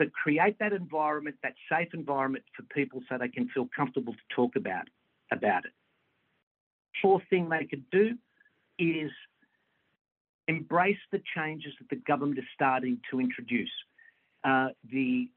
but 0.00 0.14
create 0.14 0.58
that 0.58 0.72
environment, 0.72 1.36
that 1.42 1.52
safe 1.70 1.88
environment 1.92 2.42
for 2.56 2.62
people 2.74 3.02
so 3.06 3.18
they 3.18 3.28
can 3.28 3.50
feel 3.50 3.68
comfortable 3.76 4.14
to 4.14 4.34
talk 4.34 4.56
about, 4.56 4.88
about 5.30 5.66
it. 5.66 5.72
Fourth 7.02 7.22
thing 7.28 7.50
they 7.50 7.66
could 7.66 7.84
do 7.90 8.16
is 8.78 9.10
embrace 10.48 10.96
the 11.12 11.20
changes 11.36 11.74
that 11.78 11.90
the 11.90 12.02
government 12.06 12.38
is 12.38 12.46
starting 12.54 12.98
to 13.10 13.20
introduce. 13.20 13.70
Uh, 14.42 14.68
the 14.90 15.28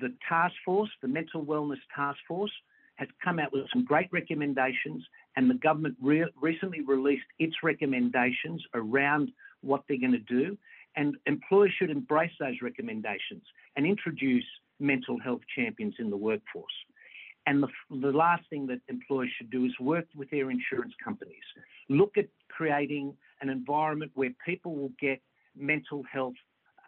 the 0.00 0.12
task 0.28 0.54
force, 0.64 0.90
the 1.00 1.08
mental 1.08 1.44
wellness 1.44 1.78
task 1.94 2.18
force, 2.26 2.52
has 2.96 3.08
come 3.24 3.38
out 3.38 3.52
with 3.52 3.66
some 3.72 3.84
great 3.84 4.08
recommendations, 4.12 5.04
and 5.36 5.48
the 5.48 5.54
government 5.54 5.94
re 6.02 6.26
recently 6.42 6.80
released 6.80 7.30
its 7.38 7.54
recommendations 7.62 8.64
around 8.74 9.30
what 9.60 9.84
they're 9.88 10.00
going 10.00 10.10
to 10.10 10.18
do. 10.18 10.58
And 10.98 11.16
employers 11.26 11.72
should 11.78 11.90
embrace 11.90 12.32
those 12.40 12.56
recommendations 12.60 13.44
and 13.76 13.86
introduce 13.86 14.44
mental 14.80 15.16
health 15.18 15.42
champions 15.56 15.94
in 16.00 16.10
the 16.10 16.16
workforce. 16.16 16.72
And 17.46 17.62
the, 17.62 17.68
the 17.88 18.10
last 18.10 18.42
thing 18.50 18.66
that 18.66 18.80
employers 18.88 19.30
should 19.38 19.50
do 19.50 19.64
is 19.64 19.72
work 19.80 20.06
with 20.16 20.28
their 20.30 20.50
insurance 20.50 20.92
companies. 21.02 21.46
Look 21.88 22.18
at 22.18 22.26
creating 22.48 23.14
an 23.40 23.48
environment 23.48 24.10
where 24.16 24.32
people 24.44 24.74
will 24.74 24.92
get 25.00 25.20
mental 25.56 26.02
health 26.12 26.34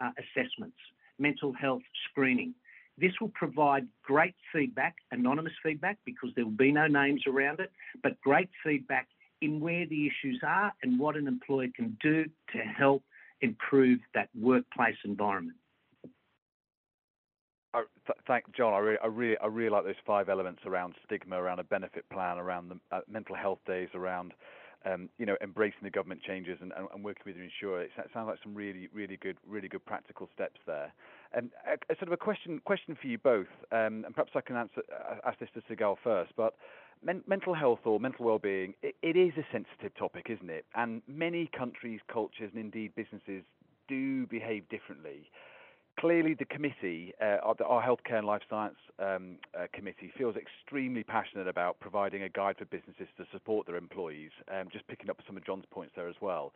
uh, 0.00 0.10
assessments, 0.18 0.76
mental 1.18 1.52
health 1.52 1.82
screening. 2.10 2.52
This 2.98 3.12
will 3.20 3.32
provide 3.34 3.86
great 4.02 4.34
feedback, 4.52 4.96
anonymous 5.12 5.54
feedback, 5.62 5.98
because 6.04 6.30
there 6.34 6.44
will 6.44 6.52
be 6.52 6.72
no 6.72 6.88
names 6.88 7.22
around 7.28 7.60
it, 7.60 7.70
but 8.02 8.20
great 8.20 8.50
feedback 8.64 9.06
in 9.40 9.60
where 9.60 9.86
the 9.86 10.08
issues 10.08 10.40
are 10.46 10.72
and 10.82 10.98
what 10.98 11.16
an 11.16 11.28
employer 11.28 11.68
can 11.74 11.96
do 12.02 12.24
to 12.52 12.58
help 12.58 13.04
improve 13.42 14.00
that 14.14 14.28
workplace 14.38 14.96
environment. 15.04 15.56
Uh, 17.72 17.82
th- 18.06 18.18
thank 18.26 18.44
John. 18.56 18.74
I 18.74 18.78
really, 18.78 18.98
I 19.02 19.06
really, 19.06 19.38
I 19.38 19.46
really 19.46 19.70
like 19.70 19.84
those 19.84 19.94
five 20.04 20.28
elements 20.28 20.62
around 20.66 20.94
stigma, 21.04 21.36
around 21.36 21.60
a 21.60 21.64
benefit 21.64 22.08
plan, 22.10 22.38
around 22.38 22.68
the 22.68 22.96
uh, 22.96 23.00
mental 23.08 23.36
health 23.36 23.60
days, 23.66 23.88
around 23.94 24.32
um, 24.84 25.08
you 25.18 25.26
know 25.26 25.36
embracing 25.40 25.80
the 25.82 25.90
government 25.90 26.20
changes 26.26 26.58
and, 26.60 26.72
and, 26.76 26.88
and 26.92 27.04
working 27.04 27.22
with 27.26 27.36
your 27.36 27.44
insurer. 27.44 27.82
It 27.82 27.90
sounds 28.12 28.26
like 28.26 28.38
some 28.42 28.54
really, 28.56 28.88
really 28.92 29.16
good, 29.16 29.36
really 29.46 29.68
good 29.68 29.84
practical 29.86 30.28
steps 30.34 30.58
there. 30.66 30.92
Um, 31.36 31.50
a, 31.64 31.74
a 31.92 31.96
sort 31.96 32.08
of 32.08 32.12
a 32.12 32.16
question, 32.16 32.60
question 32.64 32.96
for 33.00 33.06
you 33.06 33.18
both, 33.18 33.46
um, 33.70 34.04
and 34.04 34.12
perhaps 34.14 34.32
I 34.34 34.40
can 34.40 34.56
answer, 34.56 34.82
uh, 34.92 35.16
ask 35.24 35.38
this 35.38 35.50
to 35.54 35.62
Sigal 35.72 35.96
first, 36.02 36.32
but. 36.36 36.54
Men- 37.02 37.24
mental 37.26 37.54
health 37.54 37.80
or 37.84 37.98
mental 37.98 38.26
well-being, 38.26 38.74
it, 38.82 38.94
it 39.02 39.16
is 39.16 39.32
a 39.36 39.46
sensitive 39.52 39.94
topic, 39.98 40.26
isn't 40.28 40.50
it? 40.50 40.66
And 40.74 41.02
many 41.08 41.48
countries, 41.56 42.00
cultures, 42.12 42.50
and 42.54 42.60
indeed 42.60 42.94
businesses 42.94 43.42
do 43.88 44.26
behave 44.26 44.68
differently 44.68 45.30
clearly 46.00 46.34
the 46.34 46.44
committee, 46.46 47.12
uh, 47.20 47.36
our 47.44 47.82
Healthcare 47.82 48.18
and 48.18 48.26
Life 48.26 48.42
Science 48.48 48.76
um, 48.98 49.36
uh, 49.58 49.66
Committee, 49.72 50.10
feels 50.16 50.34
extremely 50.36 51.02
passionate 51.02 51.46
about 51.46 51.78
providing 51.80 52.22
a 52.22 52.28
guide 52.28 52.56
for 52.58 52.64
businesses 52.66 53.08
to 53.18 53.24
support 53.32 53.66
their 53.66 53.76
employees. 53.76 54.30
Um, 54.50 54.68
just 54.72 54.86
picking 54.88 55.10
up 55.10 55.18
some 55.26 55.36
of 55.36 55.44
John's 55.44 55.64
points 55.70 55.92
there 55.94 56.08
as 56.08 56.16
well. 56.20 56.52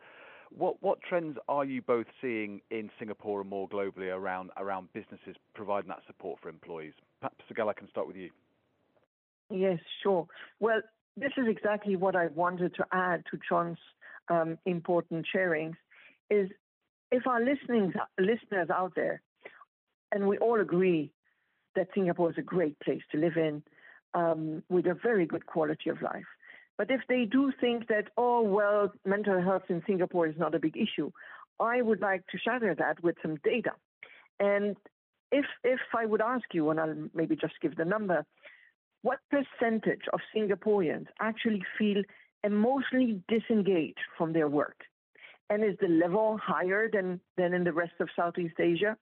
What 0.55 0.81
what 0.81 0.99
trends 1.01 1.37
are 1.49 1.65
you 1.65 1.81
both 1.81 2.05
seeing 2.21 2.61
in 2.69 2.89
Singapore 2.99 3.41
and 3.41 3.49
more 3.49 3.67
globally 3.67 4.15
around 4.15 4.51
around 4.57 4.93
businesses 4.93 5.35
providing 5.55 5.89
that 5.89 6.01
support 6.05 6.39
for 6.41 6.49
employees? 6.49 6.93
Perhaps 7.19 7.43
Sigal, 7.51 7.67
I 7.67 7.73
can 7.73 7.89
start 7.89 8.07
with 8.07 8.15
you. 8.15 8.29
Yes, 9.49 9.79
sure. 10.03 10.27
Well, 10.59 10.81
this 11.17 11.31
is 11.37 11.45
exactly 11.47 11.95
what 11.95 12.15
I 12.15 12.27
wanted 12.27 12.75
to 12.75 12.85
add 12.91 13.23
to 13.31 13.39
John's 13.47 13.77
um, 14.29 14.57
important 14.65 15.25
sharings. 15.33 15.75
Is 16.29 16.49
if 17.11 17.27
our 17.27 17.39
listening 17.39 17.93
listeners 18.19 18.69
out 18.69 18.93
there 18.95 19.21
and 20.11 20.27
we 20.27 20.37
all 20.37 20.59
agree 20.59 21.11
that 21.75 21.87
Singapore 21.93 22.31
is 22.31 22.37
a 22.37 22.41
great 22.41 22.79
place 22.79 23.01
to 23.11 23.17
live 23.17 23.37
in 23.37 23.61
um, 24.13 24.63
with 24.69 24.87
a 24.87 24.93
very 24.95 25.25
good 25.25 25.45
quality 25.45 25.89
of 25.89 26.01
life. 26.01 26.25
But 26.77 26.89
if 26.89 27.01
they 27.07 27.25
do 27.25 27.51
think 27.59 27.87
that, 27.87 28.05
oh, 28.17 28.41
well, 28.41 28.91
mental 29.05 29.41
health 29.41 29.63
in 29.69 29.83
Singapore 29.85 30.27
is 30.27 30.35
not 30.37 30.55
a 30.55 30.59
big 30.59 30.75
issue, 30.75 31.11
I 31.59 31.81
would 31.81 32.01
like 32.01 32.25
to 32.27 32.37
shatter 32.37 32.75
that 32.75 33.01
with 33.03 33.15
some 33.21 33.37
data. 33.43 33.71
And 34.39 34.75
if, 35.31 35.45
if 35.63 35.79
I 35.97 36.05
would 36.05 36.21
ask 36.21 36.43
you, 36.53 36.69
and 36.69 36.79
I'll 36.79 36.95
maybe 37.13 37.35
just 37.35 37.53
give 37.61 37.75
the 37.75 37.85
number, 37.85 38.25
what 39.05 39.19
percentage 39.29 40.01
of 40.13 40.19
Singaporeans 40.35 41.05
actually 41.21 41.63
feel 41.77 42.01
emotionally 42.43 43.21
disengaged 43.27 43.99
from 44.17 44.33
their 44.33 44.47
work? 44.47 44.77
And 45.51 45.63
is 45.63 45.77
the 45.79 45.87
level 45.87 46.39
higher 46.43 46.89
than, 46.91 47.21
than 47.37 47.53
in 47.53 47.63
the 47.63 47.71
rest 47.71 47.93
of 47.99 48.09
Southeast 48.15 48.55
Asia? 48.59 48.97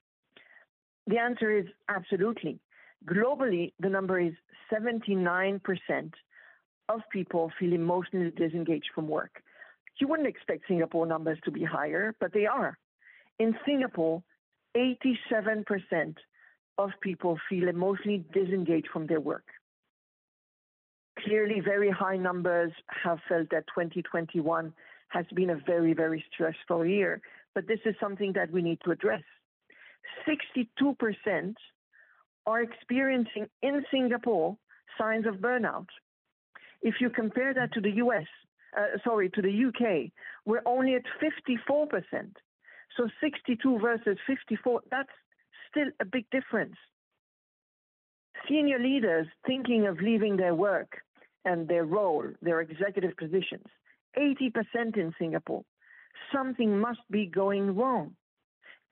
The 1.07 1.19
answer 1.19 1.57
is 1.57 1.67
absolutely. 1.87 2.59
Globally, 3.05 3.71
the 3.79 3.87
number 3.87 4.19
is 4.19 4.33
79% 4.69 5.61
of 6.89 6.99
people 7.09 7.49
feel 7.57 7.71
emotionally 7.71 8.31
disengaged 8.31 8.89
from 8.93 9.07
work. 9.07 9.41
You 10.01 10.09
wouldn't 10.09 10.27
expect 10.27 10.67
Singapore 10.67 11.05
numbers 11.05 11.37
to 11.45 11.51
be 11.51 11.63
higher, 11.63 12.13
but 12.19 12.33
they 12.33 12.45
are. 12.45 12.77
In 13.39 13.55
Singapore, 13.65 14.21
87% 14.75 16.17
of 16.77 16.89
people 16.99 17.39
feel 17.49 17.69
emotionally 17.69 18.25
disengaged 18.33 18.89
from 18.91 19.07
their 19.07 19.21
work. 19.21 19.45
Clearly, 21.23 21.61
very 21.61 21.89
high 21.89 22.17
numbers 22.17 22.71
have 23.03 23.19
felt 23.29 23.49
that 23.51 23.65
2021 23.67 24.73
has 25.09 25.25
been 25.33 25.51
a 25.51 25.55
very, 25.65 25.93
very 25.93 26.23
stressful 26.33 26.85
year, 26.85 27.21
but 27.55 27.67
this 27.67 27.79
is 27.85 27.95
something 27.99 28.33
that 28.33 28.51
we 28.51 28.61
need 28.61 28.79
to 28.83 28.91
address. 28.91 29.23
62% 30.27 31.55
are 32.45 32.61
experiencing 32.61 33.47
in 33.61 33.85
Singapore 33.89 34.57
signs 34.97 35.25
of 35.25 35.35
burnout. 35.35 35.87
If 36.81 36.95
you 36.99 37.09
compare 37.09 37.53
that 37.53 37.71
to 37.73 37.81
the 37.81 37.91
US, 38.05 38.25
uh, 38.77 38.97
sorry, 39.03 39.29
to 39.29 39.41
the 39.41 39.65
UK, 39.67 40.11
we're 40.45 40.61
only 40.65 40.95
at 40.95 41.03
54%. 41.21 42.03
So 42.97 43.07
62 43.21 43.79
versus 43.79 44.17
54, 44.27 44.81
that's 44.91 45.09
still 45.69 45.87
a 46.01 46.05
big 46.05 46.29
difference. 46.31 46.75
Senior 48.49 48.79
leaders 48.79 49.27
thinking 49.47 49.87
of 49.87 50.01
leaving 50.01 50.35
their 50.35 50.53
work 50.53 51.01
and 51.45 51.67
their 51.67 51.85
role, 51.85 52.25
their 52.41 52.61
executive 52.61 53.15
positions, 53.17 53.65
80% 54.17 54.97
in 54.97 55.13
Singapore. 55.19 55.63
Something 56.31 56.79
must 56.79 57.01
be 57.09 57.25
going 57.25 57.75
wrong 57.75 58.15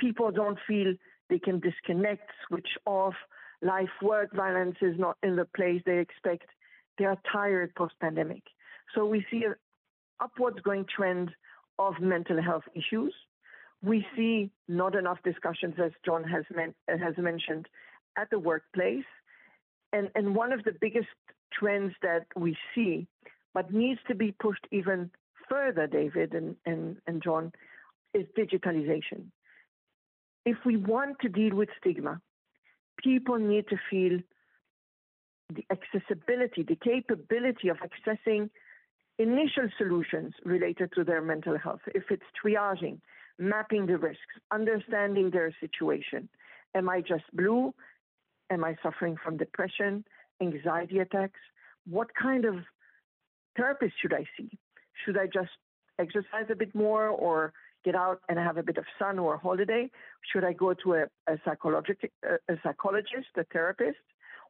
people 0.02 0.32
don't 0.32 0.58
feel 0.68 0.94
they 1.30 1.40
can 1.40 1.62
disconnect, 1.62 2.30
switch 2.48 2.68
off. 2.86 3.14
Life 3.62 3.90
work 4.02 4.36
balance 4.36 4.76
is 4.82 4.96
not 4.98 5.18
in 5.24 5.36
the 5.36 5.46
place 5.56 5.82
they 5.86 6.00
expect. 6.00 6.48
They 6.98 7.06
are 7.06 7.18
tired 7.32 7.74
post 7.76 7.94
pandemic. 8.02 8.44
So 8.94 9.06
we 9.06 9.26
see 9.32 9.44
an 9.46 9.56
upwards 10.20 10.58
going 10.64 10.86
trend 10.94 11.30
of 11.80 11.94
mental 12.02 12.42
health 12.42 12.64
issues. 12.76 13.14
We 13.84 14.06
see 14.16 14.52
not 14.68 14.96
enough 14.96 15.20
discussions, 15.24 15.76
as 15.84 15.92
John 16.06 16.24
has, 16.24 16.44
men- 16.54 16.76
has 16.88 17.14
mentioned, 17.18 17.68
at 18.18 18.30
the 18.30 18.40
workplace. 18.40 19.06
And, 19.94 20.10
and 20.16 20.36
one 20.36 20.52
of 20.52 20.64
the 20.64 20.74
biggest 20.80 21.08
trends 21.58 21.94
that 22.02 22.26
we 22.36 22.58
see, 22.74 23.08
but 23.54 23.74
needs 23.74 24.00
to 24.08 24.16
be 24.16 24.32
pushed 24.32 24.68
even 24.72 25.12
further, 25.50 25.88
David 25.88 26.34
and, 26.34 26.56
and, 26.66 26.98
and 27.08 27.22
John, 27.22 27.52
is 28.14 28.26
digitalization 28.38 29.32
if 30.46 30.58
we 30.66 30.78
want 30.78 31.20
to 31.22 31.30
deal 31.30 31.56
with 31.56 31.70
stigma, 31.80 32.22
people 32.98 33.38
need 33.38 33.68
to 33.70 33.78
feel 33.90 34.20
the 35.54 35.66
accessibility, 35.70 36.64
the 36.64 36.76
capability 36.76 37.70
of 37.70 37.78
accessing 37.78 38.50
initial 39.20 39.70
solutions 39.78 40.34
related 40.46 40.92
to 40.96 41.04
their 41.04 41.22
mental 41.22 41.58
health. 41.58 41.82
If 41.88 42.04
it's 42.10 42.24
triaging, 42.44 43.00
mapping 43.38 43.86
the 43.86 43.98
risks, 43.98 44.34
understanding 44.52 45.30
their 45.30 45.54
situation. 45.60 46.30
Am 46.74 46.90
I 46.90 47.02
just 47.02 47.26
blue? 47.34 47.74
Am 48.50 48.64
I 48.64 48.76
suffering 48.82 49.18
from 49.24 49.38
depression, 49.38 50.04
anxiety 50.42 51.00
attacks? 51.00 51.40
What 51.88 52.10
kind 52.22 52.46
of 52.46 52.56
therapist 53.56 53.94
should 54.02 54.14
I 54.14 54.26
see? 54.38 54.50
Should 55.06 55.18
I 55.18 55.26
just 55.26 55.50
exercise 56.00 56.48
a 56.50 56.56
bit 56.56 56.74
more 56.76 57.08
or 57.08 57.54
get 57.84 57.96
out 57.96 58.22
and 58.30 58.38
have 58.38 58.58
a 58.58 58.64
bit 58.64 58.78
of 58.78 58.86
sun 59.00 59.20
or 59.20 59.38
holiday? 59.38 59.90
Should 60.32 60.44
I 60.44 60.54
go 60.54 60.74
to 60.74 60.94
a, 60.94 61.04
a, 61.28 61.38
psychologist, 61.44 62.00
a 62.24 62.56
psychologist, 62.64 63.28
a 63.38 63.44
therapist, 63.52 63.98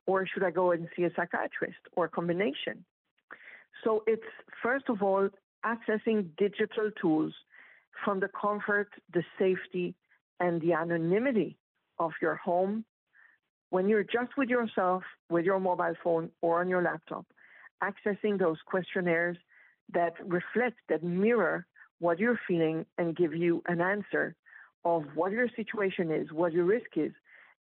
or 0.05 0.25
should 0.27 0.43
I 0.43 0.51
go 0.51 0.71
and 0.71 0.87
see 0.95 1.03
a 1.03 1.11
psychiatrist 1.15 1.79
or 1.93 2.05
a 2.05 2.09
combination? 2.09 2.83
So 3.83 4.03
it's 4.07 4.23
first 4.61 4.85
of 4.89 5.01
all 5.01 5.29
accessing 5.65 6.29
digital 6.37 6.91
tools 6.99 7.33
from 8.03 8.19
the 8.19 8.29
comfort, 8.29 8.89
the 9.13 9.23
safety, 9.37 9.95
and 10.39 10.61
the 10.61 10.73
anonymity 10.73 11.57
of 11.99 12.11
your 12.21 12.35
home 12.35 12.83
when 13.71 13.87
you're 13.87 14.03
just 14.03 14.37
with 14.37 14.49
yourself, 14.49 15.01
with 15.29 15.45
your 15.45 15.59
mobile 15.59 15.95
phone 16.03 16.29
or 16.41 16.59
on 16.59 16.69
your 16.69 16.83
laptop, 16.83 17.25
accessing 17.81 18.37
those 18.37 18.57
questionnaires 18.65 19.37
that 19.93 20.13
reflect, 20.25 20.77
that 20.89 21.03
mirror 21.03 21.65
what 21.99 22.19
you're 22.19 22.39
feeling 22.47 22.85
and 22.97 23.15
give 23.15 23.33
you 23.33 23.63
an 23.67 23.81
answer 23.81 24.35
of 24.83 25.03
what 25.15 25.31
your 25.31 25.47
situation 25.55 26.11
is, 26.11 26.31
what 26.31 26.51
your 26.51 26.65
risk 26.65 26.91
is, 26.95 27.11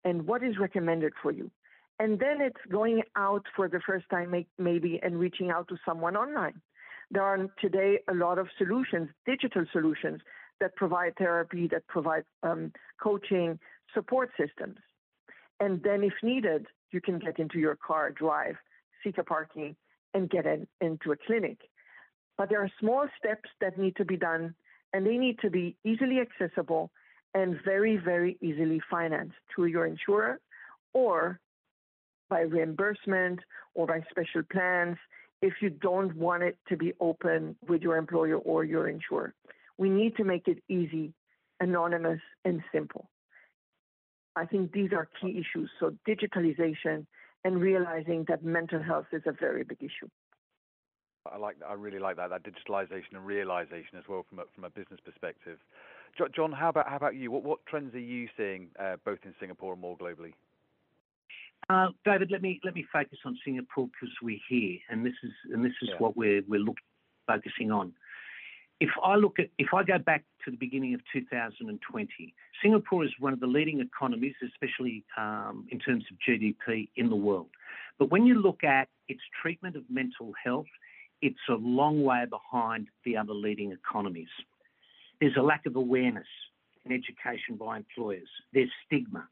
and 0.04 0.26
what 0.26 0.44
is 0.44 0.58
recommended 0.60 1.14
for 1.22 1.32
you. 1.32 1.52
And 2.00 2.18
then 2.18 2.42
it's 2.42 2.72
going 2.72 3.04
out 3.16 3.44
for 3.56 3.68
the 3.68 3.82
first 3.86 4.06
time, 4.10 4.34
maybe, 4.58 5.00
and 5.04 5.20
reaching 5.20 5.52
out 5.52 5.68
to 5.68 5.78
someone 5.86 6.16
online. 6.16 6.62
There 7.12 7.24
are 7.24 7.48
today 7.62 8.00
a 8.08 8.14
lot 8.14 8.40
of 8.40 8.48
solutions, 8.58 9.10
digital 9.26 9.66
solutions, 9.72 10.22
that 10.60 10.76
provide 10.76 11.16
therapy, 11.18 11.68
that 11.72 11.86
provide 11.88 12.24
um, 12.44 12.72
coaching, 13.02 13.60
support 13.94 14.32
systems. 14.40 14.78
And 15.60 15.82
then, 15.84 16.04
if 16.04 16.14
needed, 16.24 16.68
you 16.92 17.02
can 17.02 17.20
get 17.20 17.40
into 17.40 17.60
your 17.60 17.76
car, 17.76 18.12
drive, 18.12 18.56
seek 19.04 19.18
a 19.18 19.24
parking, 19.24 19.76
and 20.14 20.30
get 20.30 20.46
in, 20.46 20.68
into 20.82 21.12
a 21.12 21.16
clinic. 21.28 21.58
But 22.38 22.50
there 22.50 22.62
are 22.62 22.72
small 22.80 23.08
steps 23.18 23.50
that 23.62 23.78
need 23.78 23.96
to 23.98 24.06
be 24.06 24.18
done, 24.18 24.56
and 24.94 25.06
they 25.06 25.18
need 25.18 25.40
to 25.40 25.50
be 25.50 25.76
easily 25.84 26.20
accessible 26.20 26.90
and 27.34 27.60
very, 27.64 27.98
very 27.98 28.38
easily 28.42 28.82
financed 28.90 29.36
through 29.54 29.66
your 29.66 29.86
insurer 29.86 30.40
or 30.94 31.40
by 32.30 32.42
reimbursement 32.42 33.40
or 33.76 33.88
by 33.88 34.02
special 34.10 34.42
plans 34.52 34.98
if 35.42 35.54
you 35.62 35.70
don't 35.70 36.16
want 36.16 36.44
it 36.44 36.58
to 36.68 36.78
be 36.78 36.94
open 37.00 37.56
with 37.68 37.82
your 37.82 37.98
employer 37.98 38.38
or 38.38 38.64
your 38.64 38.88
insurer. 38.88 39.34
We 39.78 39.90
need 39.90 40.16
to 40.18 40.24
make 40.24 40.48
it 40.48 40.62
easy, 40.68 41.14
anonymous, 41.60 42.20
and 42.44 42.62
simple. 42.72 43.10
I 44.36 44.46
think 44.46 44.72
these 44.72 44.92
are 44.94 45.10
key 45.22 45.32
issues. 45.40 45.70
So, 45.80 45.96
digitalization 46.08 47.06
and 47.44 47.60
realizing 47.62 48.26
that 48.28 48.44
mental 48.44 48.82
health 48.82 49.08
is 49.12 49.24
a 49.26 49.32
very 49.32 49.64
big 49.64 49.80
issue. 49.82 50.10
I 51.32 51.38
like 51.38 51.58
I 51.68 51.74
really 51.74 52.00
like 52.00 52.16
that 52.18 52.30
that 52.30 52.44
digitalization 52.44 53.14
and 53.14 53.26
realization 53.26 53.98
as 53.98 54.04
well 54.08 54.26
from 54.30 54.40
a, 54.40 54.44
from 54.56 54.64
a 54.64 54.70
business 54.70 55.00
perspective. 55.04 55.60
John, 56.36 56.52
how 56.52 56.70
about 56.70 56.90
how 56.90 56.96
about 56.96 57.16
you? 57.16 57.32
What 57.32 57.44
what 57.44 57.66
trends 57.66 57.94
are 57.94 58.00
you 58.00 58.28
seeing 58.38 58.70
uh, 58.80 58.96
both 59.06 59.20
in 59.24 59.34
Singapore 59.40 59.74
and 59.74 59.82
more 59.82 59.98
globally? 59.98 60.34
Uh, 61.70 61.90
David, 62.06 62.32
let 62.32 62.42
me 62.42 62.60
let 62.64 62.74
me 62.74 62.86
focus 62.92 63.20
on 63.26 63.38
Singapore 63.46 63.88
because 63.88 64.16
we're 64.22 64.40
here, 64.50 64.80
and 64.90 65.06
this 65.06 65.14
is 65.24 65.32
and 65.54 65.64
this 65.64 65.74
is 65.82 65.90
yeah. 65.90 65.96
what 66.00 66.18
we're 66.18 66.42
we're 66.48 66.60
looking 66.60 66.84
focusing 67.28 67.72
on. 67.72 67.94
If 68.80 68.92
I 69.04 69.16
look 69.16 69.40
at 69.40 69.50
if 69.58 69.74
I 69.74 69.84
go 69.84 69.98
back 69.98 70.24
to 70.46 70.52
the 70.52 70.58
beginning 70.58 70.94
of 70.94 71.02
2020, 71.12 72.34
Singapore 72.64 73.04
is 73.04 73.12
one 73.20 73.34
of 73.34 73.40
the 73.40 73.48
leading 73.48 73.82
economies, 73.82 74.36
especially 74.44 75.04
um, 75.18 75.68
in 75.70 75.80
terms 75.80 76.06
of 76.10 76.18
GDP 76.28 76.88
in 76.96 77.10
the 77.10 77.16
world. 77.16 77.48
But 77.98 78.10
when 78.10 78.26
you 78.26 78.36
look 78.36 78.64
at 78.64 78.88
its 79.10 79.20
treatment 79.42 79.76
of 79.76 79.84
mental 79.90 80.32
health 80.42 80.68
it's 81.22 81.40
a 81.50 81.54
long 81.54 82.04
way 82.04 82.26
behind 82.30 82.88
the 83.04 83.18
other 83.18 83.34
leading 83.34 83.72
economies. 83.72 84.30
There's 85.20 85.36
a 85.38 85.42
lack 85.42 85.66
of 85.66 85.76
awareness 85.76 86.28
in 86.86 86.92
education 86.92 87.56
by 87.58 87.78
employers. 87.78 88.30
There's 88.54 88.72
stigma. 88.86 89.28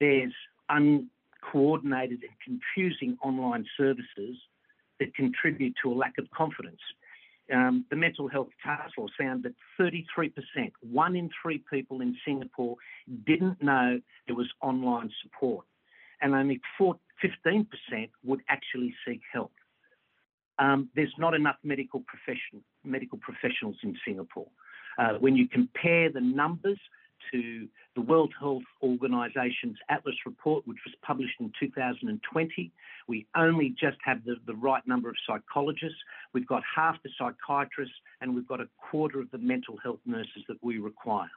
There's 0.00 0.34
uncoordinated 0.68 2.22
and 2.22 2.60
confusing 2.74 3.16
online 3.22 3.66
services 3.76 4.36
that 4.98 5.14
contribute 5.14 5.74
to 5.82 5.92
a 5.92 5.94
lack 5.94 6.18
of 6.18 6.28
confidence. 6.30 6.80
Um, 7.52 7.84
the 7.90 7.96
Mental 7.96 8.28
Health 8.28 8.48
Task 8.62 8.94
Force 8.94 9.10
found 9.18 9.42
that 9.42 9.54
33%, 9.78 10.30
one 10.80 11.16
in 11.16 11.30
three 11.42 11.62
people 11.70 12.00
in 12.00 12.16
Singapore, 12.24 12.76
didn't 13.26 13.62
know 13.62 14.00
there 14.26 14.36
was 14.36 14.48
online 14.62 15.10
support, 15.22 15.66
and 16.20 16.34
only 16.34 16.60
4, 16.78 16.96
15% 17.24 17.66
would 18.24 18.40
actually 18.48 18.94
seek 19.06 19.20
help. 19.32 19.52
Um, 20.58 20.90
there's 20.94 21.14
not 21.18 21.34
enough 21.34 21.56
medical 21.64 22.04
profession, 22.06 22.62
medical 22.84 23.18
professionals 23.18 23.76
in 23.82 23.96
Singapore. 24.06 24.48
Uh, 24.98 25.14
when 25.14 25.34
you 25.34 25.48
compare 25.48 26.10
the 26.12 26.20
numbers 26.20 26.78
to 27.32 27.68
the 27.94 28.00
World 28.00 28.32
Health 28.38 28.62
Organization's 28.82 29.76
Atlas 29.88 30.16
report, 30.26 30.66
which 30.66 30.78
was 30.84 30.94
published 31.02 31.40
in 31.40 31.52
2020, 31.58 32.72
we 33.08 33.26
only 33.36 33.70
just 33.70 33.96
have 34.04 34.24
the, 34.24 34.36
the 34.46 34.54
right 34.54 34.86
number 34.86 35.08
of 35.08 35.16
psychologists. 35.26 35.98
We've 36.32 36.46
got 36.46 36.62
half 36.74 36.96
the 37.02 37.10
psychiatrists, 37.18 37.94
and 38.20 38.34
we've 38.34 38.48
got 38.48 38.60
a 38.60 38.68
quarter 38.90 39.20
of 39.20 39.30
the 39.30 39.38
mental 39.38 39.76
health 39.82 40.00
nurses 40.06 40.44
that 40.48 40.58
we 40.62 40.78
require. 40.78 41.30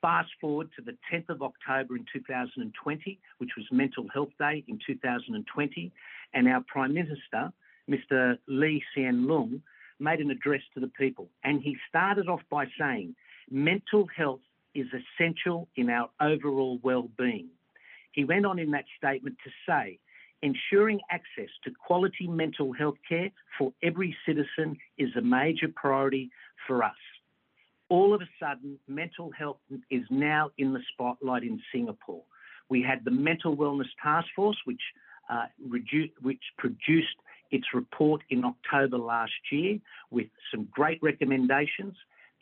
Fast 0.00 0.30
forward 0.40 0.68
to 0.76 0.82
the 0.82 0.96
10th 1.12 1.30
of 1.30 1.42
October 1.42 1.96
in 1.96 2.04
2020, 2.12 3.18
which 3.38 3.50
was 3.56 3.66
Mental 3.72 4.06
Health 4.12 4.30
Day 4.38 4.64
in 4.68 4.78
2020, 4.86 5.92
and 6.34 6.48
our 6.48 6.62
Prime 6.68 6.94
Minister 6.94 7.52
Mr. 7.88 8.38
Lee 8.46 8.82
Hsien 8.92 9.26
Loong, 9.26 9.60
made 9.98 10.20
an 10.20 10.30
address 10.30 10.62
to 10.74 10.80
the 10.80 10.88
people. 10.88 11.28
And 11.44 11.62
he 11.62 11.76
started 11.88 12.28
off 12.28 12.42
by 12.50 12.66
saying, 12.78 13.14
mental 13.50 14.06
health 14.14 14.40
is 14.76 14.86
essential 14.92 15.68
in 15.76 15.90
our 15.90 16.10
overall 16.20 16.78
well-being. 16.82 17.48
He 18.12 18.24
went 18.24 18.46
on 18.46 18.58
in 18.58 18.70
that 18.72 18.84
statement 18.98 19.36
to 19.44 19.50
say, 19.66 19.98
ensuring 20.42 21.00
access 21.10 21.50
to 21.64 21.70
quality 21.70 22.26
mental 22.26 22.72
health 22.72 22.96
care 23.08 23.30
for 23.58 23.72
every 23.82 24.16
citizen 24.26 24.76
is 24.98 25.10
a 25.16 25.22
major 25.22 25.68
priority 25.74 26.30
for 26.66 26.82
us. 26.82 27.02
All 27.88 28.14
of 28.14 28.20
a 28.20 28.28
sudden, 28.40 28.78
mental 28.88 29.30
health 29.30 29.58
is 29.90 30.02
now 30.10 30.50
in 30.58 30.72
the 30.72 30.80
spotlight 30.92 31.42
in 31.42 31.60
Singapore. 31.72 32.22
We 32.68 32.82
had 32.82 33.04
the 33.04 33.12
Mental 33.12 33.56
Wellness 33.56 33.92
Task 34.02 34.26
Force, 34.34 34.58
which, 34.64 34.82
uh, 35.30 35.46
which 35.70 36.42
produced 36.58 37.16
its 37.50 37.66
report 37.72 38.22
in 38.28 38.44
October 38.44 38.98
last 38.98 39.32
year 39.52 39.78
with 40.10 40.26
some 40.50 40.64
great 40.70 41.00
recommendations. 41.02 41.94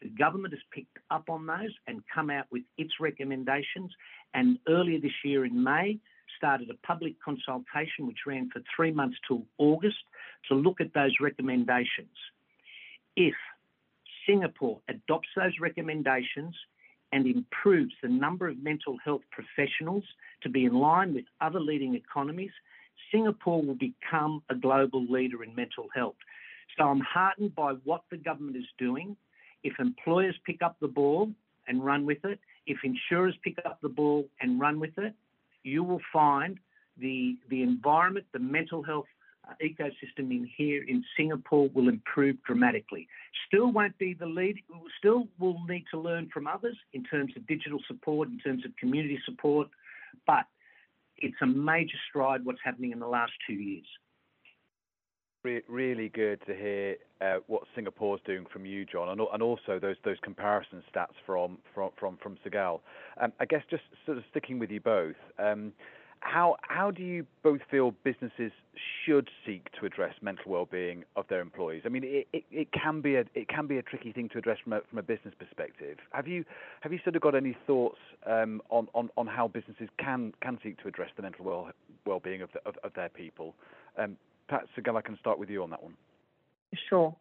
The 0.03 0.09
government 0.09 0.55
has 0.55 0.63
picked 0.73 0.99
up 1.11 1.31
on 1.31 1.47
those 1.47 1.73
and 1.87 2.03
come 2.13 2.31
out 2.31 2.47
with 2.51 2.63
its 2.77 2.93
recommendations. 3.01 3.91
And 4.35 4.59
earlier 4.69 5.01
this 5.01 5.13
year 5.25 5.45
in 5.45 5.63
May, 5.63 5.99
started 6.37 6.69
a 6.71 6.87
public 6.87 7.15
consultation 7.23 8.07
which 8.07 8.27
ran 8.27 8.51
for 8.51 8.61
three 8.75 8.91
months 8.91 9.17
till 9.27 9.47
August 9.59 9.97
to 10.49 10.55
look 10.55 10.81
at 10.81 10.93
those 10.95 11.15
recommendations. 11.21 12.17
If 13.17 13.35
Singapore 14.27 14.81
adopts 14.89 15.29
those 15.37 15.53
recommendations 15.61 16.55
and 17.13 17.27
improves 17.27 17.93
the 18.03 18.09
number 18.09 18.49
of 18.49 18.63
mental 18.63 18.97
health 19.05 19.23
professionals 19.31 20.05
to 20.43 20.49
be 20.49 20.65
in 20.65 20.75
line 20.75 21.15
with 21.15 21.25
other 21.41 21.61
leading 21.61 21.95
economies, 21.95 22.51
Singapore 23.13 23.63
will 23.63 23.77
become 23.77 24.43
a 24.51 24.55
global 24.55 25.05
leader 25.07 25.45
in 25.45 25.55
mental 25.55 25.87
health. 25.95 26.17
So 26.77 26.85
I'm 26.85 27.01
heartened 27.01 27.55
by 27.55 27.75
what 27.85 28.03
the 28.11 28.17
government 28.17 28.57
is 28.57 28.65
doing. 28.79 29.17
If 29.65 29.81
employers 29.81 30.37
pick 30.47 30.63
up 30.63 30.77
the 30.81 30.89
ball 30.89 31.31
and 31.67 31.85
run 31.85 32.07
with 32.07 32.25
it, 32.25 32.39
if 32.67 32.79
insurers 32.85 33.35
pick 33.43 33.59
up 33.65 33.81
the 33.83 33.89
ball 33.89 34.27
and 34.41 34.61
run 34.61 34.79
with 34.79 34.97
it, 34.99 35.15
you 35.63 35.83
will 35.83 36.01
find 36.13 36.59
the, 36.99 37.37
the 37.49 37.63
environment, 37.63 38.27
the 38.33 38.39
mental 38.39 38.83
health 38.83 39.07
uh, 39.49 39.55
ecosystem 39.63 40.31
in 40.31 40.49
here 40.57 40.85
in 40.85 41.05
Singapore 41.17 41.69
will 41.75 41.89
improve 41.89 42.37
dramatically. 42.45 43.09
Still 43.49 43.73
won't 43.73 43.97
be 43.99 44.15
the 44.15 44.27
lead, 44.27 44.57
still 44.99 45.29
will 45.39 45.59
need 45.69 45.85
to 45.91 45.99
learn 45.99 46.29
from 46.33 46.47
others 46.47 46.77
in 46.93 47.03
terms 47.05 47.33
of 47.37 47.47
digital 47.47 47.79
support, 47.87 48.29
in 48.29 48.39
terms 48.39 48.65
of 48.65 48.77
community 48.77 49.19
support, 49.25 49.69
but 50.27 50.45
it's 51.17 51.37
a 51.43 51.47
major 51.47 51.97
stride 52.09 52.45
what's 52.45 52.61
happening 52.65 52.93
in 52.93 52.99
the 52.99 53.07
last 53.07 53.33
two 53.47 53.55
years. 53.55 53.87
Really 55.45 56.09
good 56.09 56.41
to 56.47 56.55
hear 56.55 56.97
uh, 57.21 57.35
what 57.49 57.65
Singapore's 57.75 58.21
doing 58.25 58.47
from 58.51 58.65
you, 58.65 58.87
John, 58.87 59.11
and, 59.11 59.43
also 59.43 59.79
those 59.79 59.97
those 60.03 60.17
comparison 60.23 60.83
stats 60.91 61.13
from 61.27 61.59
Sigal. 62.47 62.81
Um, 63.21 63.31
I 63.39 63.45
guess 63.45 63.61
just 63.69 63.83
sort 64.07 64.17
of 64.17 64.25
sticking 64.31 64.59
with 64.59 64.71
you 64.71 64.81
both. 64.81 65.17
Um, 65.39 65.75
how 66.21 66.57
how 66.63 66.91
do 66.91 67.03
you 67.03 67.27
both 67.43 67.61
feel 67.71 67.93
businesses 68.05 68.53
should 69.05 69.29
seek 69.45 69.69
to 69.79 69.85
address 69.85 70.15
mental 70.23 70.51
well-being 70.51 71.05
of 71.15 71.27
their 71.29 71.43
employees? 71.43 71.83
I 71.85 71.91
mean, 71.91 72.05
it, 72.05 72.27
can 72.73 73.03
be 73.03 73.17
a 73.17 73.25
it 73.35 73.47
can 73.49 73.67
be 73.67 73.77
a 73.77 73.83
tricky 73.83 74.13
thing 74.13 74.31
to 74.31 74.39
address 74.39 74.57
from 74.65 74.99
a 74.99 75.03
business 75.03 75.35
perspective. 75.39 75.99
Have 76.13 76.27
you 76.27 76.47
have 76.81 76.91
you 76.91 77.01
sort 77.05 77.17
of 77.17 77.23
got 77.23 77.35
any 77.35 77.55
thoughts 77.67 77.99
um, 78.25 78.63
on, 78.71 78.89
how 79.27 79.49
businesses 79.49 79.91
can 79.99 80.33
can 80.41 80.59
seek 80.63 80.81
to 80.81 80.89
address 80.89 81.11
the 81.17 81.23
mental 81.23 81.45
well 81.45 81.69
well-being 82.07 82.41
of 82.41 82.49
their 82.97 83.11
people? 83.11 83.55
Perhaps 84.49 84.69
Sigal, 84.77 84.97
I 84.97 85.03
can 85.03 85.19
start 85.19 85.39
with 85.39 85.51
you 85.51 85.63
on 85.63 85.71
that 85.71 85.83
one. 85.83 85.95
Sure. 86.89 87.15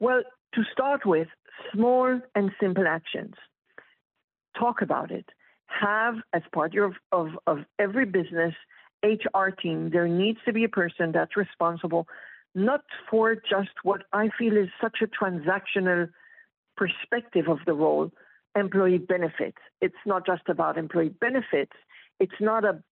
Well, 0.00 0.22
to 0.54 0.62
start 0.72 1.06
with, 1.06 1.28
small 1.72 2.20
and 2.34 2.50
simple 2.60 2.86
actions. 2.86 3.34
Talk 4.58 4.82
about 4.82 5.10
it. 5.10 5.26
Have, 5.66 6.16
as 6.32 6.42
part 6.52 6.74
of, 6.76 6.92
of, 7.12 7.28
of 7.46 7.58
every 7.78 8.04
business 8.04 8.54
HR 9.02 9.48
team, 9.50 9.90
there 9.90 10.08
needs 10.08 10.38
to 10.46 10.52
be 10.52 10.64
a 10.64 10.68
person 10.68 11.12
that's 11.12 11.36
responsible 11.36 12.06
not 12.56 12.80
for 13.10 13.34
just 13.34 13.70
what 13.82 14.04
I 14.14 14.30
feel 14.36 14.56
is 14.56 14.68
such 14.80 14.98
a 15.02 15.06
transactional 15.06 16.08
perspective 16.74 17.48
of 17.48 17.58
the 17.66 17.74
role, 17.74 18.10
employee 18.56 18.98
benefits. 18.98 19.58
It's 19.82 19.94
not 20.06 20.24
just 20.24 20.48
about 20.48 20.78
employee 20.78 21.10
benefits. 21.10 21.72
It's 22.18 22.40
not 22.40 22.64
a 22.64 22.82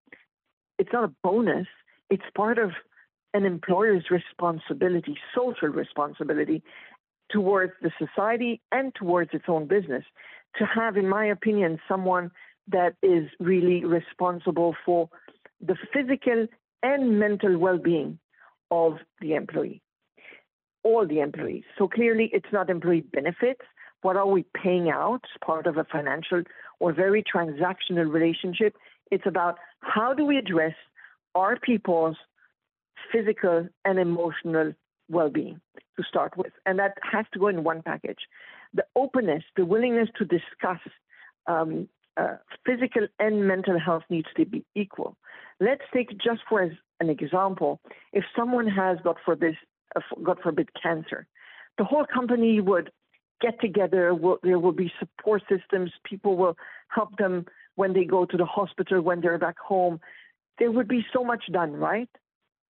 it's 0.79 0.91
not 0.93 1.05
a 1.05 1.13
bonus. 1.23 1.67
It's 2.11 2.25
part 2.37 2.59
of 2.59 2.73
an 3.35 3.45
employer's 3.45 4.05
responsibility, 4.11 5.19
social 5.35 5.69
responsibility 5.69 6.63
towards 7.31 7.73
the 7.83 7.91
society 7.99 8.61
and 8.73 8.95
towards 8.95 9.31
its 9.35 9.45
own 9.49 9.67
business. 9.67 10.05
To 10.59 10.65
have, 10.65 10.97
in 10.97 11.09
my 11.09 11.27
opinion, 11.27 11.81
someone 11.89 12.31
that 12.69 12.95
is 13.03 13.29
really 13.41 13.85
responsible 13.85 14.75
for 14.87 15.11
the 15.61 15.77
physical 15.93 16.47
and 16.83 17.19
mental 17.19 17.59
well 17.59 17.79
being 17.79 18.19
of 18.71 18.99
the 19.21 19.35
employee, 19.35 19.83
all 20.85 21.07
the 21.07 21.21
employees. 21.21 21.65
So 21.77 21.89
clearly, 21.89 22.31
it's 22.33 22.53
not 22.53 22.71
employee 22.71 23.05
benefits. 23.13 23.61
What 24.03 24.17
are 24.17 24.27
we 24.27 24.45
paying 24.55 24.91
out 24.91 25.25
part 25.45 25.67
of 25.67 25.77
a 25.77 25.85
financial 25.85 26.43
or 26.79 26.93
very 26.93 27.25
transactional 27.25 28.13
relationship? 28.13 28.77
It's 29.11 29.27
about 29.27 29.59
how 29.81 30.15
do 30.15 30.25
we 30.25 30.37
address 30.37 30.75
our 31.35 31.59
people's 31.59 32.17
physical 33.13 33.69
and 33.85 33.99
emotional 33.99 34.73
well 35.09 35.31
being 35.31 35.61
to 35.97 36.03
start 36.03 36.37
with. 36.37 36.53
And 36.67 36.79
that 36.79 36.95
has 37.13 37.27
to 37.33 37.39
go 37.39 37.49
in 37.49 37.65
one 37.65 37.83
package. 37.83 38.21
The 38.73 38.85
openness, 38.97 39.45
the 39.57 39.65
willingness 39.65 40.09
to 40.19 40.25
discuss 40.25 40.81
um, 41.47 41.89
uh, 42.17 42.37
physical 42.65 43.07
and 43.19 43.47
mental 43.47 43.79
health 43.79 44.03
needs 44.09 44.29
to 44.37 44.47
be 44.47 44.65
equal. 44.75 45.17
Let's 45.61 45.83
take 45.93 46.11
just 46.11 46.41
for 46.49 46.63
as 46.63 46.73
an 47.01 47.11
example, 47.11 47.81
if 48.13 48.25
someone 48.37 48.69
has, 48.69 48.99
God 49.03 49.17
forbid, 49.25 49.57
uh, 49.97 50.01
God 50.23 50.39
forbid, 50.43 50.69
cancer, 50.81 51.27
the 51.77 51.85
whole 51.85 52.07
company 52.07 52.61
would 52.61 52.91
get 53.41 53.61
together. 53.61 54.15
Will, 54.15 54.39
there 54.43 54.59
will 54.59 54.73
be 54.73 54.93
support 54.99 55.43
systems. 55.49 55.91
People 56.05 56.37
will 56.37 56.57
help 56.89 57.17
them 57.19 57.47
when 57.75 57.93
they 57.93 58.05
go 58.05 58.25
to 58.25 58.37
the 58.37 58.47
hospital, 58.47 59.01
when 59.01 59.21
they're 59.21 59.39
back 59.39 59.59
home. 59.59 60.01
There 60.59 60.71
would 60.71 60.89
be 60.89 61.05
so 61.13 61.25
much 61.25 61.45
done, 61.51 61.73
right? 61.73 62.09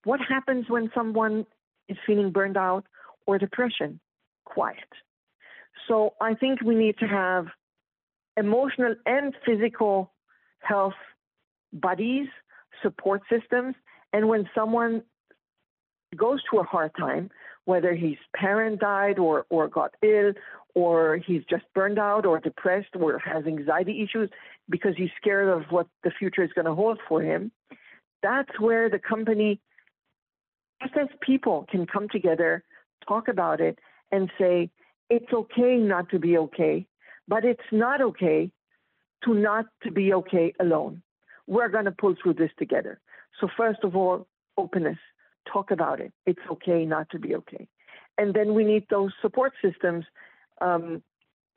What 0.05 0.21
happens 0.21 0.67
when 0.69 0.90
someone 0.95 1.47
is 1.88 1.97
feeling 2.07 2.31
burned 2.31 2.57
out 2.57 2.85
or 3.27 3.38
depression? 3.38 4.01
Quiet. 4.45 4.88
So 5.88 6.14
I 6.21 6.35
think 6.35 6.62
we 6.62 6.75
need 6.75 6.99
to 6.99 7.07
have 7.07 7.47
emotional 8.37 8.95
and 9.07 9.35
physical 9.45 10.12
health 10.61 10.95
buddies, 11.73 12.29
support 12.83 13.23
systems. 13.31 13.75
And 14.12 14.29
when 14.29 14.49
someone 14.55 15.03
goes 16.17 16.40
through 16.49 16.61
a 16.61 16.64
hard 16.64 16.93
time, 16.99 17.31
whether 17.64 17.95
his 17.95 18.17
parent 18.37 18.81
died 18.81 19.19
or, 19.19 19.47
or 19.49 19.69
got 19.69 19.95
ill, 20.03 20.33
or 20.75 21.17
he's 21.17 21.43
just 21.49 21.64
burned 21.75 21.99
out 21.99 22.27
or 22.27 22.38
depressed 22.40 22.95
or 22.99 23.19
has 23.19 23.47
anxiety 23.47 24.03
issues 24.03 24.29
because 24.69 24.95
he's 24.97 25.11
scared 25.21 25.49
of 25.49 25.62
what 25.71 25.87
the 26.03 26.11
future 26.11 26.43
is 26.43 26.51
going 26.55 26.67
to 26.67 26.75
hold 26.75 26.99
for 27.09 27.23
him, 27.23 27.51
that's 28.23 28.61
where 28.61 28.90
the 28.90 28.99
company, 28.99 29.61
just 30.83 30.97
as 30.97 31.09
people, 31.21 31.67
can 31.71 31.87
come 31.87 32.09
together, 32.09 32.65
talk 33.07 33.29
about 33.29 33.61
it, 33.61 33.79
and 34.13 34.31
say, 34.39 34.71
it's 35.11 35.33
okay 35.33 35.77
not 35.77 36.09
to 36.11 36.19
be 36.19 36.37
okay, 36.39 36.87
but 37.29 37.45
it's 37.45 37.61
not 37.73 38.01
okay 38.01 38.51
to 39.25 39.35
not 39.35 39.67
to 39.83 39.91
be 39.91 40.13
okay 40.13 40.53
alone. 40.61 41.03
We're 41.47 41.69
going 41.69 41.85
to 41.85 41.93
pull 41.93 42.15
through 42.21 42.35
this 42.35 42.51
together. 42.59 43.01
So 43.41 43.49
first 43.57 43.81
of 43.83 43.97
all, 43.97 44.27
openness. 44.57 44.99
Talk 45.53 45.71
about 45.71 46.01
it. 46.01 46.13
It's 46.27 46.41
okay 46.51 46.87
not 46.87 47.11
to 47.11 47.19
be 47.19 47.35
okay. 47.37 47.69
And 48.17 48.33
then 48.33 48.55
we 48.55 48.65
need 48.65 48.87
those 48.89 49.13
support 49.21 49.53
systems 49.63 50.05
um, 50.61 51.03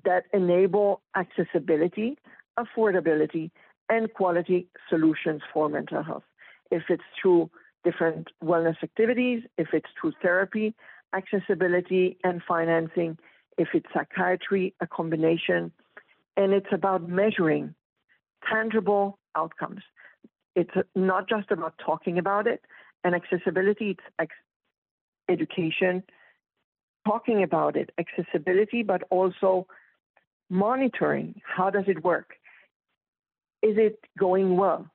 that 0.04 0.24
enable 0.34 1.02
accessibility, 1.16 2.18
affordability, 2.60 3.52
and 3.90 4.14
quality 4.14 4.68
solutions 4.90 5.42
for 5.54 5.70
mental 5.70 6.04
health. 6.04 6.24
If 6.72 6.84
it's 6.90 7.04
through 7.22 7.50
different 7.84 8.30
wellness 8.44 8.82
activities, 8.84 9.44
if 9.58 9.70
it's 9.74 9.88
through 10.00 10.14
therapy, 10.22 10.76
accessibility, 11.14 12.18
and 12.24 12.42
financing, 12.48 13.18
if 13.58 13.70
it's 13.74 13.88
psychiatry, 13.94 14.74
a 14.82 14.88
combination. 14.88 15.72
And 16.36 16.54
it's 16.54 16.72
about 16.72 17.08
measuring 17.08 17.74
tangible 18.50 19.18
outcomes. 19.36 19.82
It's 20.56 20.74
not 20.96 21.30
just 21.30 21.52
about 21.52 21.76
talking 21.84 22.18
about 22.18 22.48
it 22.48 22.62
and 23.04 23.16
accessibility, 23.16 23.92
it's 23.92 24.04
ex- 24.20 24.36
education, 25.30 26.04
talking 27.08 27.44
about 27.44 27.76
it, 27.76 27.92
accessibility, 27.98 28.84
but 28.84 29.04
also 29.10 29.68
monitoring. 30.50 31.42
How 31.46 31.70
does 31.70 31.86
it 31.88 32.04
work? 32.04 32.34
Is 33.62 33.78
it 33.78 34.00
going 34.20 34.58
well? 34.58 34.90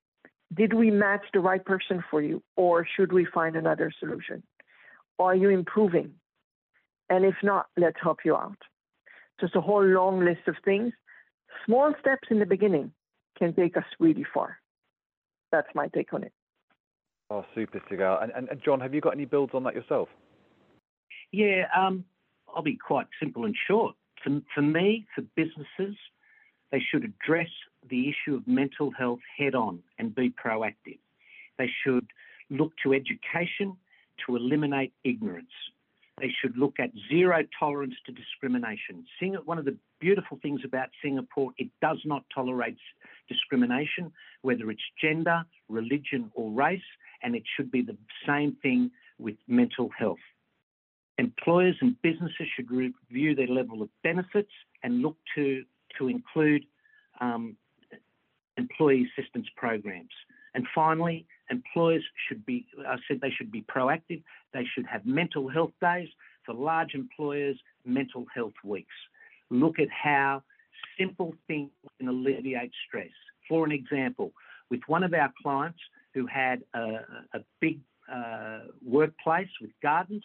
Did 0.55 0.75
we 0.75 0.91
match 0.91 1.25
the 1.33 1.41
right 1.41 1.65
person 1.65 2.05
for 2.11 2.21
you, 2.21 2.43
or 2.57 2.87
should 2.97 3.13
we 3.13 3.25
find 3.25 3.57
another 3.57 3.93
solution? 3.99 4.43
Are 5.19 5.35
you 5.35 5.49
improving? 5.49 6.15
And 7.09 7.25
if 7.25 7.37
not, 7.43 7.67
let's 7.77 7.97
help 8.03 8.19
you 8.25 8.37
out. 8.37 8.59
Just 9.41 9.57
a 9.57 9.61
whole 9.61 9.85
long 9.85 10.25
list 10.25 10.49
of 10.49 10.57
things. 10.65 10.93
Small 11.65 11.95
steps 12.01 12.29
in 12.31 12.39
the 12.39 12.47
beginning 12.47 12.93
can 13.39 13.55
take 13.55 13.77
us 13.77 13.85
really 13.99 14.27
far. 14.33 14.59
That's 15.53 15.69
my 15.75 15.89
take 15.89 16.13
on 16.13 16.25
it. 16.25 16.33
Oh, 17.31 17.45
super, 17.55 17.81
Sigal. 17.91 18.23
And, 18.23 18.33
and, 18.33 18.49
and 18.49 18.61
John, 18.63 18.81
have 18.81 18.95
you 18.95 19.01
got 19.01 19.15
any 19.15 19.25
builds 19.25 19.55
on 19.55 19.65
that 19.65 19.75
yourself? 19.75 20.09
Yeah, 21.31 21.65
um, 21.77 22.05
I'll 22.55 22.63
be 22.63 22.77
quite 22.77 23.07
simple 23.21 23.45
and 23.47 23.57
short. 23.67 23.95
For, 24.23 24.41
for 24.55 24.63
me, 24.63 25.07
for 25.15 25.23
businesses, 25.35 25.97
they 26.71 26.81
should 26.81 27.05
address 27.05 27.49
the 27.89 28.09
issue 28.09 28.37
of 28.37 28.47
mental 28.47 28.91
health 28.91 29.21
head 29.37 29.55
on 29.55 29.81
and 29.99 30.15
be 30.15 30.31
proactive. 30.31 30.99
They 31.59 31.71
should 31.85 32.07
look 32.51 32.73
to 32.83 32.93
education 32.93 33.77
to 34.27 34.37
eliminate 34.37 34.93
ignorance. 35.05 35.51
They 36.21 36.33
should 36.41 36.57
look 36.57 36.79
at 36.79 36.91
zero 37.11 37.43
tolerance 37.59 37.95
to 38.07 38.13
discrimination. 38.13 39.05
one 39.45 39.59
of 39.59 39.65
the 39.65 39.77
beautiful 39.99 40.39
things 40.43 40.61
about 40.65 40.89
Singapore, 41.03 41.53
it 41.57 41.69
does 41.81 41.99
not 42.05 42.25
tolerate 42.35 42.77
discrimination, 43.29 44.13
whether 44.43 44.71
it's 44.71 44.83
gender, 45.01 45.45
religion, 45.69 46.31
or 46.35 46.51
race, 46.51 46.81
and 47.23 47.35
it 47.35 47.43
should 47.57 47.71
be 47.71 47.83
the 47.83 47.97
same 48.27 48.57
thing 48.63 48.91
with 49.19 49.37
mental 49.49 49.91
health. 49.99 50.19
Employers 51.19 51.77
and 51.81 52.01
businesses 52.03 52.47
should 52.55 52.71
review 52.71 53.35
their 53.35 53.47
level 53.47 53.83
of 53.83 53.89
benefits 54.03 54.53
and 54.83 55.03
look 55.03 55.17
to, 55.35 55.65
to 55.99 56.09
include 56.09 56.65
um, 57.21 57.57
employee 58.57 59.09
assistance 59.17 59.47
programs. 59.57 60.11
And 60.55 60.67
finally, 60.75 61.27
employers 61.51 62.05
should 62.29 62.45
be, 62.45 62.67
I 62.87 62.97
said 63.09 63.21
they 63.21 63.31
should 63.31 63.51
be 63.51 63.63
proactive. 63.63 64.23
They 64.53 64.65
should 64.75 64.87
have 64.87 65.07
mental 65.07 65.49
health 65.49 65.73
days. 65.81 66.09
For 66.45 66.55
large 66.55 66.95
employers, 66.95 67.57
mental 67.85 68.27
health 68.35 68.55
weeks. 68.65 68.95
Look 69.51 69.79
at 69.79 69.89
how 69.91 70.43
simple 70.99 71.35
things 71.47 71.71
can 71.99 72.09
alleviate 72.09 72.73
stress. 72.89 73.13
For 73.49 73.65
an 73.65 73.73
example, 73.73 74.33
with 74.71 74.81
one 74.87 75.05
of 75.05 75.15
our 75.15 75.33
clients 75.41 75.79
who 76.15 76.27
had 76.27 76.63
a, 76.75 77.01
a 77.35 77.41
big 77.61 77.81
uh, 78.13 78.61
workplace 78.85 79.49
with 79.61 79.71
gardens, 79.83 80.25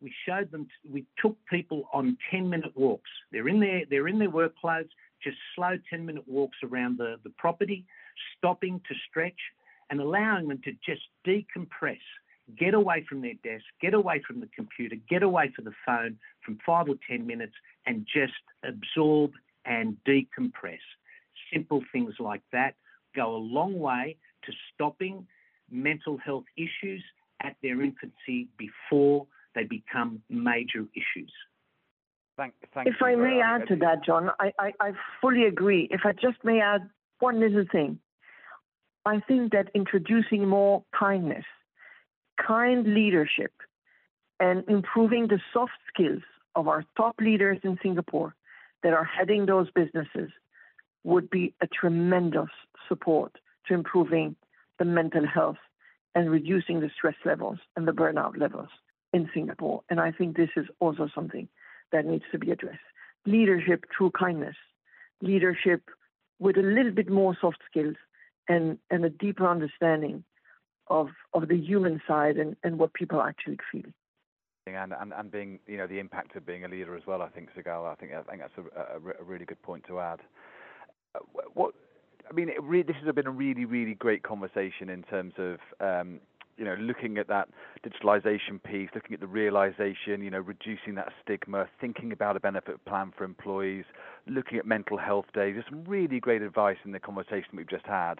we 0.00 0.12
showed 0.26 0.50
them, 0.50 0.68
we 0.90 1.04
took 1.20 1.36
people 1.50 1.88
on 1.92 2.16
10 2.30 2.48
minute 2.48 2.76
walks. 2.76 3.10
They're 3.32 3.48
in 3.48 3.60
their, 3.60 3.82
they're 3.90 4.08
in 4.08 4.18
their 4.18 4.30
work 4.30 4.56
clothes, 4.56 4.90
just 5.22 5.36
slow 5.54 5.76
10 5.90 6.06
minute 6.06 6.24
walks 6.26 6.58
around 6.62 6.98
the, 6.98 7.16
the 7.24 7.30
property, 7.30 7.84
stopping 8.36 8.80
to 8.88 8.94
stretch 9.08 9.38
and 9.90 10.00
allowing 10.00 10.48
them 10.48 10.60
to 10.64 10.72
just 10.84 11.02
decompress, 11.26 11.98
get 12.58 12.74
away 12.74 13.04
from 13.08 13.20
their 13.20 13.34
desk, 13.42 13.64
get 13.80 13.94
away 13.94 14.22
from 14.26 14.40
the 14.40 14.48
computer, 14.54 14.96
get 15.08 15.22
away 15.22 15.50
from 15.54 15.64
the 15.64 15.72
phone 15.84 16.18
from 16.44 16.58
five 16.64 16.88
or 16.88 16.96
10 17.08 17.26
minutes 17.26 17.54
and 17.86 18.06
just 18.12 18.32
absorb 18.64 19.32
and 19.64 19.96
decompress. 20.06 20.78
Simple 21.52 21.82
things 21.92 22.14
like 22.18 22.42
that 22.52 22.74
go 23.14 23.34
a 23.34 23.38
long 23.38 23.78
way 23.78 24.16
to 24.44 24.52
stopping 24.74 25.26
mental 25.70 26.18
health 26.18 26.44
issues 26.56 27.02
at 27.42 27.56
their 27.62 27.82
infancy 27.82 28.48
before 28.56 29.26
they 29.54 29.64
become 29.64 30.22
major 30.28 30.86
issues. 30.94 31.32
Thank, 32.38 32.54
thank 32.72 32.86
if 32.86 33.02
I 33.02 33.16
may 33.16 33.42
add 33.44 33.66
to 33.68 33.76
that, 33.76 34.04
John, 34.06 34.30
I, 34.38 34.52
I, 34.58 34.72
I 34.80 34.92
fully 35.20 35.44
agree. 35.44 35.88
If 35.90 36.02
I 36.04 36.12
just 36.12 36.42
may 36.44 36.60
add 36.60 36.88
one 37.18 37.40
little 37.40 37.64
thing. 37.70 37.98
I 39.04 39.20
think 39.26 39.52
that 39.52 39.70
introducing 39.74 40.46
more 40.46 40.84
kindness, 40.98 41.44
kind 42.44 42.94
leadership, 42.94 43.52
and 44.40 44.64
improving 44.68 45.28
the 45.28 45.40
soft 45.52 45.72
skills 45.92 46.22
of 46.54 46.68
our 46.68 46.84
top 46.96 47.16
leaders 47.20 47.58
in 47.62 47.78
Singapore 47.82 48.34
that 48.82 48.92
are 48.92 49.04
heading 49.04 49.46
those 49.46 49.68
businesses 49.70 50.30
would 51.04 51.30
be 51.30 51.54
a 51.60 51.66
tremendous 51.66 52.50
support 52.88 53.32
to 53.66 53.74
improving 53.74 54.36
the 54.78 54.84
mental 54.84 55.26
health 55.26 55.56
and 56.14 56.30
reducing 56.30 56.80
the 56.80 56.90
stress 56.96 57.16
levels 57.24 57.58
and 57.76 57.88
the 57.88 57.92
burnout 57.92 58.38
levels 58.38 58.68
in 59.12 59.28
Singapore. 59.34 59.82
And 59.90 60.00
I 60.00 60.12
think 60.12 60.36
this 60.36 60.50
is 60.56 60.66
also 60.80 61.08
something 61.14 61.48
that 61.92 62.06
needs 62.06 62.24
to 62.32 62.38
be 62.38 62.50
addressed. 62.50 62.78
Leadership 63.26 63.84
through 63.96 64.12
kindness, 64.12 64.56
leadership 65.22 65.82
with 66.38 66.56
a 66.56 66.62
little 66.62 66.92
bit 66.92 67.10
more 67.10 67.36
soft 67.40 67.58
skills 67.70 67.96
and, 68.48 68.78
and 68.90 69.04
a 69.04 69.10
deeper 69.10 69.46
understanding 69.46 70.24
of, 70.88 71.08
of 71.34 71.48
the 71.48 71.56
human 71.56 72.00
side 72.06 72.36
and, 72.36 72.56
and 72.62 72.78
what 72.78 72.94
people 72.94 73.20
actually 73.20 73.58
feel. 73.70 73.90
And, 74.66 74.92
and 74.92 75.14
and 75.14 75.30
being 75.30 75.60
you 75.66 75.78
know 75.78 75.86
the 75.86 75.98
impact 75.98 76.36
of 76.36 76.44
being 76.44 76.62
a 76.62 76.68
leader 76.68 76.94
as 76.94 77.06
well. 77.06 77.22
I 77.22 77.28
think 77.28 77.48
Sigal. 77.56 77.90
I 77.90 77.94
think 77.94 78.12
I 78.12 78.20
think 78.20 78.42
that's 78.42 78.52
a, 78.58 78.98
a, 78.98 79.22
a 79.22 79.24
really 79.24 79.46
good 79.46 79.62
point 79.62 79.84
to 79.86 79.98
add. 79.98 80.20
Uh, 81.14 81.20
what 81.54 81.72
I 82.30 82.34
mean, 82.34 82.50
re- 82.60 82.82
this 82.82 82.96
has 83.02 83.14
been 83.14 83.26
a 83.26 83.30
really 83.30 83.64
really 83.64 83.94
great 83.94 84.22
conversation 84.22 84.90
in 84.90 85.04
terms 85.04 85.32
of 85.38 85.58
um, 85.80 86.20
you 86.58 86.64
know, 86.64 86.74
looking 86.74 87.18
at 87.18 87.28
that 87.28 87.48
digitalization 87.84 88.62
piece, 88.62 88.90
looking 88.94 89.14
at 89.14 89.20
the 89.20 89.26
realization, 89.26 90.22
you 90.22 90.30
know, 90.30 90.40
reducing 90.40 90.94
that 90.96 91.12
stigma, 91.22 91.68
thinking 91.80 92.12
about 92.12 92.36
a 92.36 92.40
benefit 92.40 92.84
plan 92.84 93.12
for 93.16 93.24
employees, 93.24 93.84
looking 94.26 94.58
at 94.58 94.66
mental 94.66 94.98
health 94.98 95.26
days. 95.32 95.54
There's 95.54 95.66
some 95.70 95.84
really 95.84 96.20
great 96.20 96.42
advice 96.42 96.78
in 96.84 96.92
the 96.92 97.00
conversation 97.00 97.50
we've 97.54 97.68
just 97.68 97.86
had. 97.86 98.16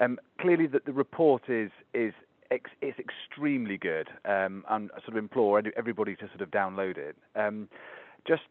Um, 0.00 0.18
clearly, 0.40 0.66
that 0.68 0.86
the 0.86 0.92
report 0.92 1.48
is 1.48 1.70
is 1.92 2.14
ex- 2.50 2.70
is 2.80 2.94
extremely 2.98 3.76
good, 3.76 4.08
um, 4.24 4.64
and 4.68 4.90
I 4.92 5.00
sort 5.00 5.10
of 5.10 5.16
implore 5.16 5.62
everybody 5.76 6.16
to 6.16 6.28
sort 6.28 6.40
of 6.40 6.50
download 6.50 6.96
it. 6.96 7.16
Um, 7.36 7.68
just 8.26 8.42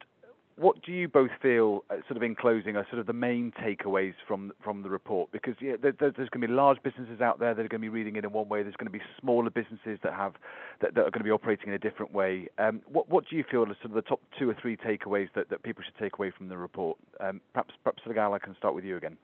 what 0.55 0.81
do 0.83 0.91
you 0.91 1.07
both 1.07 1.31
feel, 1.41 1.83
uh, 1.89 1.95
sort 2.07 2.17
of 2.17 2.23
in 2.23 2.35
closing, 2.35 2.75
are 2.75 2.85
sort 2.89 2.99
of 2.99 3.07
the 3.07 3.13
main 3.13 3.51
takeaways 3.59 4.13
from 4.27 4.51
from 4.63 4.83
the 4.83 4.89
report? 4.89 5.31
Because 5.31 5.55
yeah, 5.59 5.73
there, 5.81 5.91
there's 5.91 6.13
going 6.15 6.41
to 6.41 6.47
be 6.47 6.53
large 6.53 6.81
businesses 6.83 7.21
out 7.21 7.39
there 7.39 7.53
that 7.53 7.65
are 7.65 7.67
going 7.67 7.81
to 7.81 7.85
be 7.85 7.89
reading 7.89 8.15
it 8.15 8.23
in 8.23 8.31
one 8.31 8.47
way. 8.49 8.63
There's 8.63 8.75
going 8.75 8.91
to 8.91 8.97
be 8.97 9.03
smaller 9.19 9.49
businesses 9.49 9.99
that 10.03 10.13
have 10.13 10.33
that, 10.81 10.93
that 10.95 11.01
are 11.01 11.11
going 11.11 11.19
to 11.19 11.23
be 11.23 11.31
operating 11.31 11.69
in 11.69 11.73
a 11.73 11.79
different 11.79 12.13
way. 12.13 12.47
Um, 12.57 12.81
what 12.87 13.09
what 13.09 13.25
do 13.29 13.35
you 13.35 13.43
feel 13.49 13.63
are 13.63 13.75
sort 13.81 13.85
of 13.85 13.93
the 13.93 14.01
top 14.03 14.21
two 14.37 14.49
or 14.49 14.55
three 14.61 14.77
takeaways 14.77 15.29
that, 15.35 15.49
that 15.49 15.63
people 15.63 15.83
should 15.83 15.97
take 16.01 16.17
away 16.17 16.31
from 16.35 16.47
the 16.49 16.57
report? 16.57 16.97
Um, 17.19 17.41
perhaps 17.53 17.73
perhaps 17.83 18.03
Sigal, 18.07 18.33
I 18.33 18.39
can 18.39 18.55
start 18.55 18.75
with 18.75 18.85
you 18.85 18.97
again. 18.97 19.17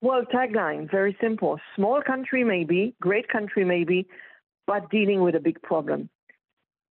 Well, 0.00 0.22
tagline 0.22 0.90
very 0.90 1.16
simple: 1.20 1.60
small 1.76 2.00
country 2.02 2.44
maybe, 2.44 2.94
great 3.00 3.28
country 3.28 3.64
maybe, 3.64 4.06
but 4.66 4.90
dealing 4.90 5.22
with 5.22 5.34
a 5.34 5.40
big 5.40 5.60
problem. 5.62 6.08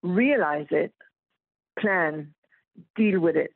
Realize 0.04 0.68
it, 0.70 0.94
plan, 1.80 2.35
deal 2.96 3.20
with 3.20 3.36
it, 3.36 3.52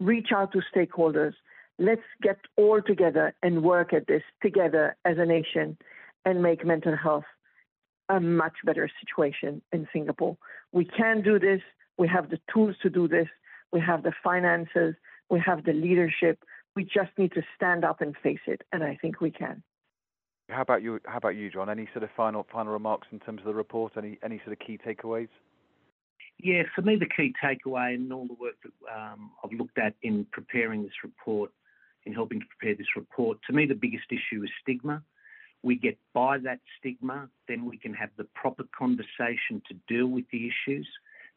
reach 0.00 0.28
out 0.34 0.52
to 0.52 0.60
stakeholders. 0.74 1.34
Let's 1.78 2.02
get 2.22 2.38
all 2.56 2.80
together 2.80 3.34
and 3.42 3.62
work 3.62 3.92
at 3.92 4.06
this 4.06 4.22
together 4.42 4.96
as 5.04 5.18
a 5.18 5.26
nation 5.26 5.76
and 6.24 6.42
make 6.42 6.64
mental 6.64 6.96
health 6.96 7.24
a 8.08 8.20
much 8.20 8.54
better 8.64 8.88
situation 9.00 9.62
in 9.72 9.88
Singapore. 9.92 10.36
We 10.72 10.84
can 10.84 11.22
do 11.22 11.38
this. 11.38 11.60
We 11.96 12.08
have 12.08 12.30
the 12.30 12.38
tools 12.52 12.76
to 12.82 12.90
do 12.90 13.08
this. 13.08 13.28
We 13.72 13.80
have 13.80 14.02
the 14.02 14.12
finances. 14.22 14.94
We 15.30 15.40
have 15.40 15.64
the 15.64 15.72
leadership. 15.72 16.44
We 16.76 16.84
just 16.84 17.10
need 17.16 17.32
to 17.32 17.42
stand 17.56 17.84
up 17.84 18.00
and 18.00 18.14
face 18.22 18.44
it, 18.46 18.62
and 18.72 18.82
I 18.82 18.98
think 19.00 19.20
we 19.20 19.30
can. 19.30 19.62
How 20.50 20.62
about 20.62 20.82
you? 20.82 21.00
How 21.06 21.16
about 21.16 21.36
you, 21.36 21.50
John? 21.50 21.70
Any 21.70 21.88
sort 21.92 22.02
of 22.02 22.10
final 22.16 22.46
final 22.52 22.72
remarks 22.72 23.08
in 23.10 23.20
terms 23.20 23.40
of 23.40 23.46
the 23.46 23.54
report? 23.54 23.92
Any 23.96 24.18
any 24.22 24.38
sort 24.44 24.52
of 24.52 24.58
key 24.58 24.78
takeaways? 24.78 25.28
Yeah, 26.38 26.64
for 26.74 26.82
me, 26.82 26.96
the 26.96 27.06
key 27.06 27.32
takeaway 27.42 27.94
and 27.94 28.12
all 28.12 28.26
the 28.26 28.34
work 28.34 28.56
that 28.62 28.72
um, 28.94 29.30
I've 29.42 29.52
looked 29.52 29.78
at 29.78 29.94
in 30.02 30.26
preparing 30.32 30.82
this 30.82 30.92
report, 31.02 31.50
in 32.04 32.12
helping 32.12 32.40
to 32.40 32.46
prepare 32.58 32.76
this 32.76 32.96
report, 32.96 33.38
to 33.46 33.52
me, 33.52 33.66
the 33.66 33.74
biggest 33.74 34.06
issue 34.10 34.42
is 34.42 34.50
stigma. 34.60 35.02
We 35.62 35.76
get 35.76 35.96
by 36.12 36.38
that 36.38 36.60
stigma, 36.78 37.28
then 37.48 37.64
we 37.64 37.78
can 37.78 37.94
have 37.94 38.10
the 38.18 38.24
proper 38.34 38.64
conversation 38.76 39.62
to 39.68 39.74
deal 39.88 40.06
with 40.06 40.24
the 40.30 40.46
issues. 40.46 40.86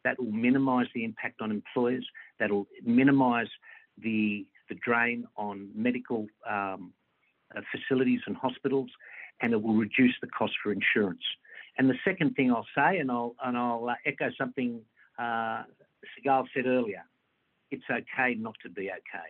That 0.04 0.20
will 0.20 0.30
minimise 0.30 0.86
the 0.94 1.04
impact 1.04 1.40
on 1.40 1.50
employers. 1.50 2.06
That 2.38 2.50
will 2.50 2.66
minimise 2.84 3.48
the 3.96 4.46
the 4.68 4.74
drain 4.74 5.26
on 5.36 5.70
medical 5.74 6.26
um, 6.48 6.92
facilities 7.72 8.20
and 8.26 8.36
hospitals, 8.36 8.90
and 9.40 9.52
it 9.54 9.62
will 9.62 9.74
reduce 9.74 10.14
the 10.20 10.26
cost 10.26 10.52
for 10.62 10.72
insurance. 10.72 11.22
And 11.78 11.88
the 11.88 11.94
second 12.04 12.34
thing 12.34 12.50
I'll 12.50 12.66
say, 12.74 12.98
and 12.98 13.10
I'll 13.10 13.36
and 13.42 13.56
I'll 13.56 13.88
uh, 13.88 13.94
echo 14.04 14.30
something 14.36 14.80
uh, 15.18 15.62
Sigal 16.18 16.44
said 16.54 16.66
earlier, 16.66 17.04
it's 17.70 17.84
okay 17.90 18.34
not 18.36 18.56
to 18.64 18.68
be 18.68 18.90
okay. 18.90 19.28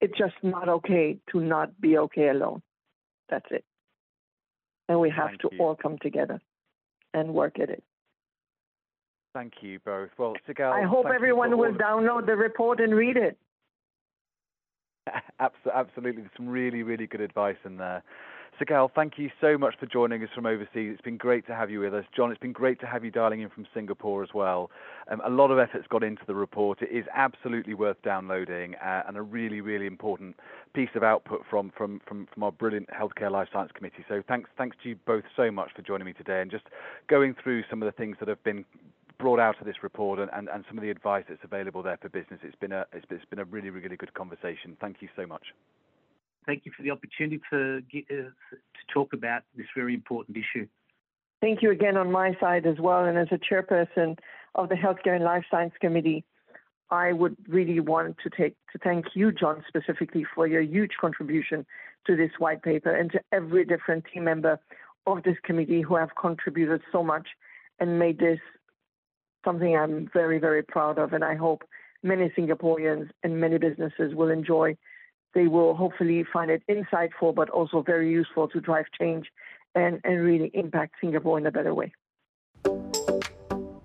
It's 0.00 0.16
just 0.18 0.34
not 0.42 0.68
okay 0.68 1.18
to 1.32 1.40
not 1.40 1.80
be 1.80 1.96
okay 1.98 2.28
alone. 2.28 2.62
That's 3.28 3.46
it. 3.50 3.64
And 4.88 5.00
we 5.00 5.10
have 5.10 5.28
Thank 5.28 5.40
to 5.42 5.48
you. 5.52 5.58
all 5.60 5.76
come 5.76 5.98
together 6.00 6.40
and 7.14 7.34
work 7.34 7.58
at 7.60 7.70
it. 7.70 7.82
Thank 9.34 9.54
you 9.60 9.78
both. 9.84 10.10
Well, 10.18 10.34
Sigal, 10.48 10.72
I 10.72 10.86
hope 10.86 11.06
everyone 11.14 11.56
will 11.58 11.74
download 11.74 12.26
the 12.26 12.34
report 12.34 12.80
and 12.80 12.94
read 12.94 13.16
it. 13.16 13.38
Absolutely, 15.40 16.22
there's 16.22 16.30
some 16.36 16.48
really, 16.48 16.82
really 16.82 17.06
good 17.06 17.20
advice 17.20 17.56
in 17.64 17.76
there. 17.76 18.02
Sigal, 18.60 18.90
thank 18.92 19.18
you 19.18 19.30
so 19.40 19.56
much 19.56 19.74
for 19.78 19.86
joining 19.86 20.20
us 20.24 20.30
from 20.34 20.44
overseas. 20.44 20.92
It's 20.92 21.00
been 21.00 21.16
great 21.16 21.46
to 21.46 21.54
have 21.54 21.70
you 21.70 21.78
with 21.78 21.94
us. 21.94 22.04
John, 22.16 22.32
it's 22.32 22.40
been 22.40 22.52
great 22.52 22.80
to 22.80 22.86
have 22.86 23.04
you 23.04 23.10
dialing 23.12 23.40
in 23.40 23.50
from 23.50 23.66
Singapore 23.72 24.24
as 24.24 24.30
well. 24.34 24.70
Um, 25.08 25.22
a 25.24 25.30
lot 25.30 25.52
of 25.52 25.60
effort's 25.60 25.86
gone 25.86 26.02
into 26.02 26.22
the 26.26 26.34
report. 26.34 26.82
It 26.82 26.90
is 26.90 27.04
absolutely 27.14 27.74
worth 27.74 28.02
downloading 28.02 28.74
uh, 28.76 29.02
and 29.06 29.16
a 29.16 29.22
really, 29.22 29.60
really 29.60 29.86
important 29.86 30.34
piece 30.74 30.88
of 30.96 31.04
output 31.04 31.42
from, 31.48 31.70
from, 31.76 32.00
from, 32.04 32.26
from 32.34 32.42
our 32.42 32.50
brilliant 32.50 32.88
Healthcare 32.88 33.30
Life 33.30 33.46
Science 33.52 33.70
Committee. 33.72 34.04
So 34.08 34.24
thanks, 34.26 34.50
thanks 34.58 34.76
to 34.82 34.88
you 34.88 34.96
both 35.06 35.24
so 35.36 35.52
much 35.52 35.70
for 35.76 35.82
joining 35.82 36.06
me 36.06 36.12
today 36.12 36.40
and 36.42 36.50
just 36.50 36.64
going 37.08 37.36
through 37.40 37.62
some 37.70 37.80
of 37.80 37.86
the 37.86 37.92
things 37.92 38.16
that 38.18 38.28
have 38.28 38.42
been 38.42 38.64
brought 39.20 39.38
out 39.38 39.60
of 39.60 39.66
this 39.66 39.84
report 39.84 40.18
and, 40.18 40.30
and, 40.34 40.48
and 40.48 40.64
some 40.68 40.76
of 40.76 40.82
the 40.82 40.90
advice 40.90 41.24
that's 41.28 41.44
available 41.44 41.84
there 41.84 41.98
for 42.02 42.08
business. 42.08 42.40
It's 42.42 42.56
been 42.56 42.72
a 42.72 42.86
it's, 42.92 43.06
it's 43.10 43.24
been 43.24 43.40
a 43.40 43.44
really 43.44 43.70
really 43.70 43.96
good 43.96 44.14
conversation. 44.14 44.76
Thank 44.80 44.96
you 45.00 45.08
so 45.16 45.26
much. 45.26 45.42
Thank 46.48 46.64
you 46.64 46.72
for 46.74 46.82
the 46.82 46.90
opportunity 46.90 47.42
to 47.52 47.82
get, 47.92 48.04
uh, 48.10 48.30
to 48.30 48.94
talk 48.94 49.12
about 49.12 49.42
this 49.54 49.66
very 49.76 49.92
important 49.92 50.34
issue. 50.38 50.66
Thank 51.42 51.60
you 51.60 51.70
again 51.70 51.98
on 51.98 52.10
my 52.10 52.34
side 52.40 52.64
as 52.64 52.78
well. 52.80 53.04
And 53.04 53.18
as 53.18 53.28
a 53.30 53.36
chairperson 53.36 54.18
of 54.54 54.70
the 54.70 54.74
Healthcare 54.74 55.14
and 55.14 55.22
Life 55.22 55.44
Science 55.50 55.74
Committee, 55.78 56.24
I 56.90 57.12
would 57.12 57.36
really 57.46 57.80
want 57.80 58.16
to 58.24 58.30
take 58.30 58.56
to 58.72 58.78
thank 58.78 59.04
you, 59.14 59.30
John, 59.30 59.62
specifically 59.68 60.24
for 60.34 60.46
your 60.46 60.62
huge 60.62 60.92
contribution 60.98 61.66
to 62.06 62.16
this 62.16 62.30
white 62.38 62.62
paper 62.62 62.96
and 62.96 63.12
to 63.12 63.20
every 63.30 63.66
different 63.66 64.06
team 64.10 64.24
member 64.24 64.58
of 65.06 65.22
this 65.24 65.36
committee 65.44 65.82
who 65.82 65.96
have 65.96 66.16
contributed 66.18 66.80
so 66.90 67.02
much 67.02 67.28
and 67.78 67.98
made 67.98 68.18
this 68.18 68.38
something 69.44 69.76
I'm 69.76 70.08
very, 70.14 70.38
very 70.38 70.62
proud 70.62 70.98
of. 70.98 71.12
And 71.12 71.22
I 71.22 71.34
hope 71.34 71.62
many 72.02 72.30
Singaporeans 72.30 73.10
and 73.22 73.38
many 73.38 73.58
businesses 73.58 74.14
will 74.14 74.30
enjoy. 74.30 74.78
They 75.34 75.46
will 75.46 75.74
hopefully 75.74 76.24
find 76.32 76.50
it 76.50 76.62
insightful, 76.68 77.34
but 77.34 77.50
also 77.50 77.82
very 77.82 78.10
useful 78.10 78.48
to 78.48 78.60
drive 78.60 78.86
change 78.98 79.26
and, 79.74 80.00
and 80.04 80.22
really 80.22 80.50
impact 80.54 80.94
Singapore 81.00 81.38
in 81.38 81.46
a 81.46 81.50
better 81.50 81.74
way. 81.74 81.92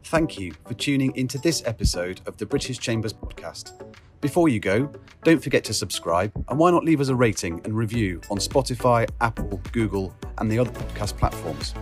Thank 0.03 0.39
you 0.39 0.53
for 0.67 0.73
tuning 0.73 1.15
into 1.15 1.37
this 1.39 1.63
episode 1.65 2.21
of 2.27 2.37
the 2.37 2.45
British 2.45 2.79
Chambers 2.79 3.13
podcast. 3.13 3.73
Before 4.21 4.47
you 4.47 4.59
go, 4.59 4.91
don't 5.23 5.43
forget 5.43 5.63
to 5.65 5.73
subscribe 5.73 6.31
and 6.47 6.59
why 6.59 6.71
not 6.71 6.85
leave 6.85 7.01
us 7.01 7.09
a 7.09 7.15
rating 7.15 7.61
and 7.65 7.75
review 7.75 8.21
on 8.29 8.37
Spotify, 8.37 9.09
Apple, 9.19 9.59
Google, 9.71 10.15
and 10.37 10.51
the 10.51 10.59
other 10.59 10.71
podcast 10.71 11.17
platforms. 11.17 11.73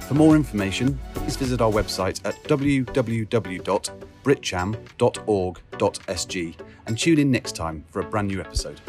For 0.00 0.14
more 0.14 0.34
information, 0.34 0.98
please 1.14 1.36
visit 1.36 1.60
our 1.60 1.70
website 1.70 2.20
at 2.24 2.42
www.britcham.org.sg 4.24 6.54
and 6.86 6.98
tune 6.98 7.18
in 7.18 7.30
next 7.30 7.56
time 7.56 7.84
for 7.90 8.00
a 8.00 8.04
brand 8.04 8.28
new 8.28 8.40
episode. 8.40 8.80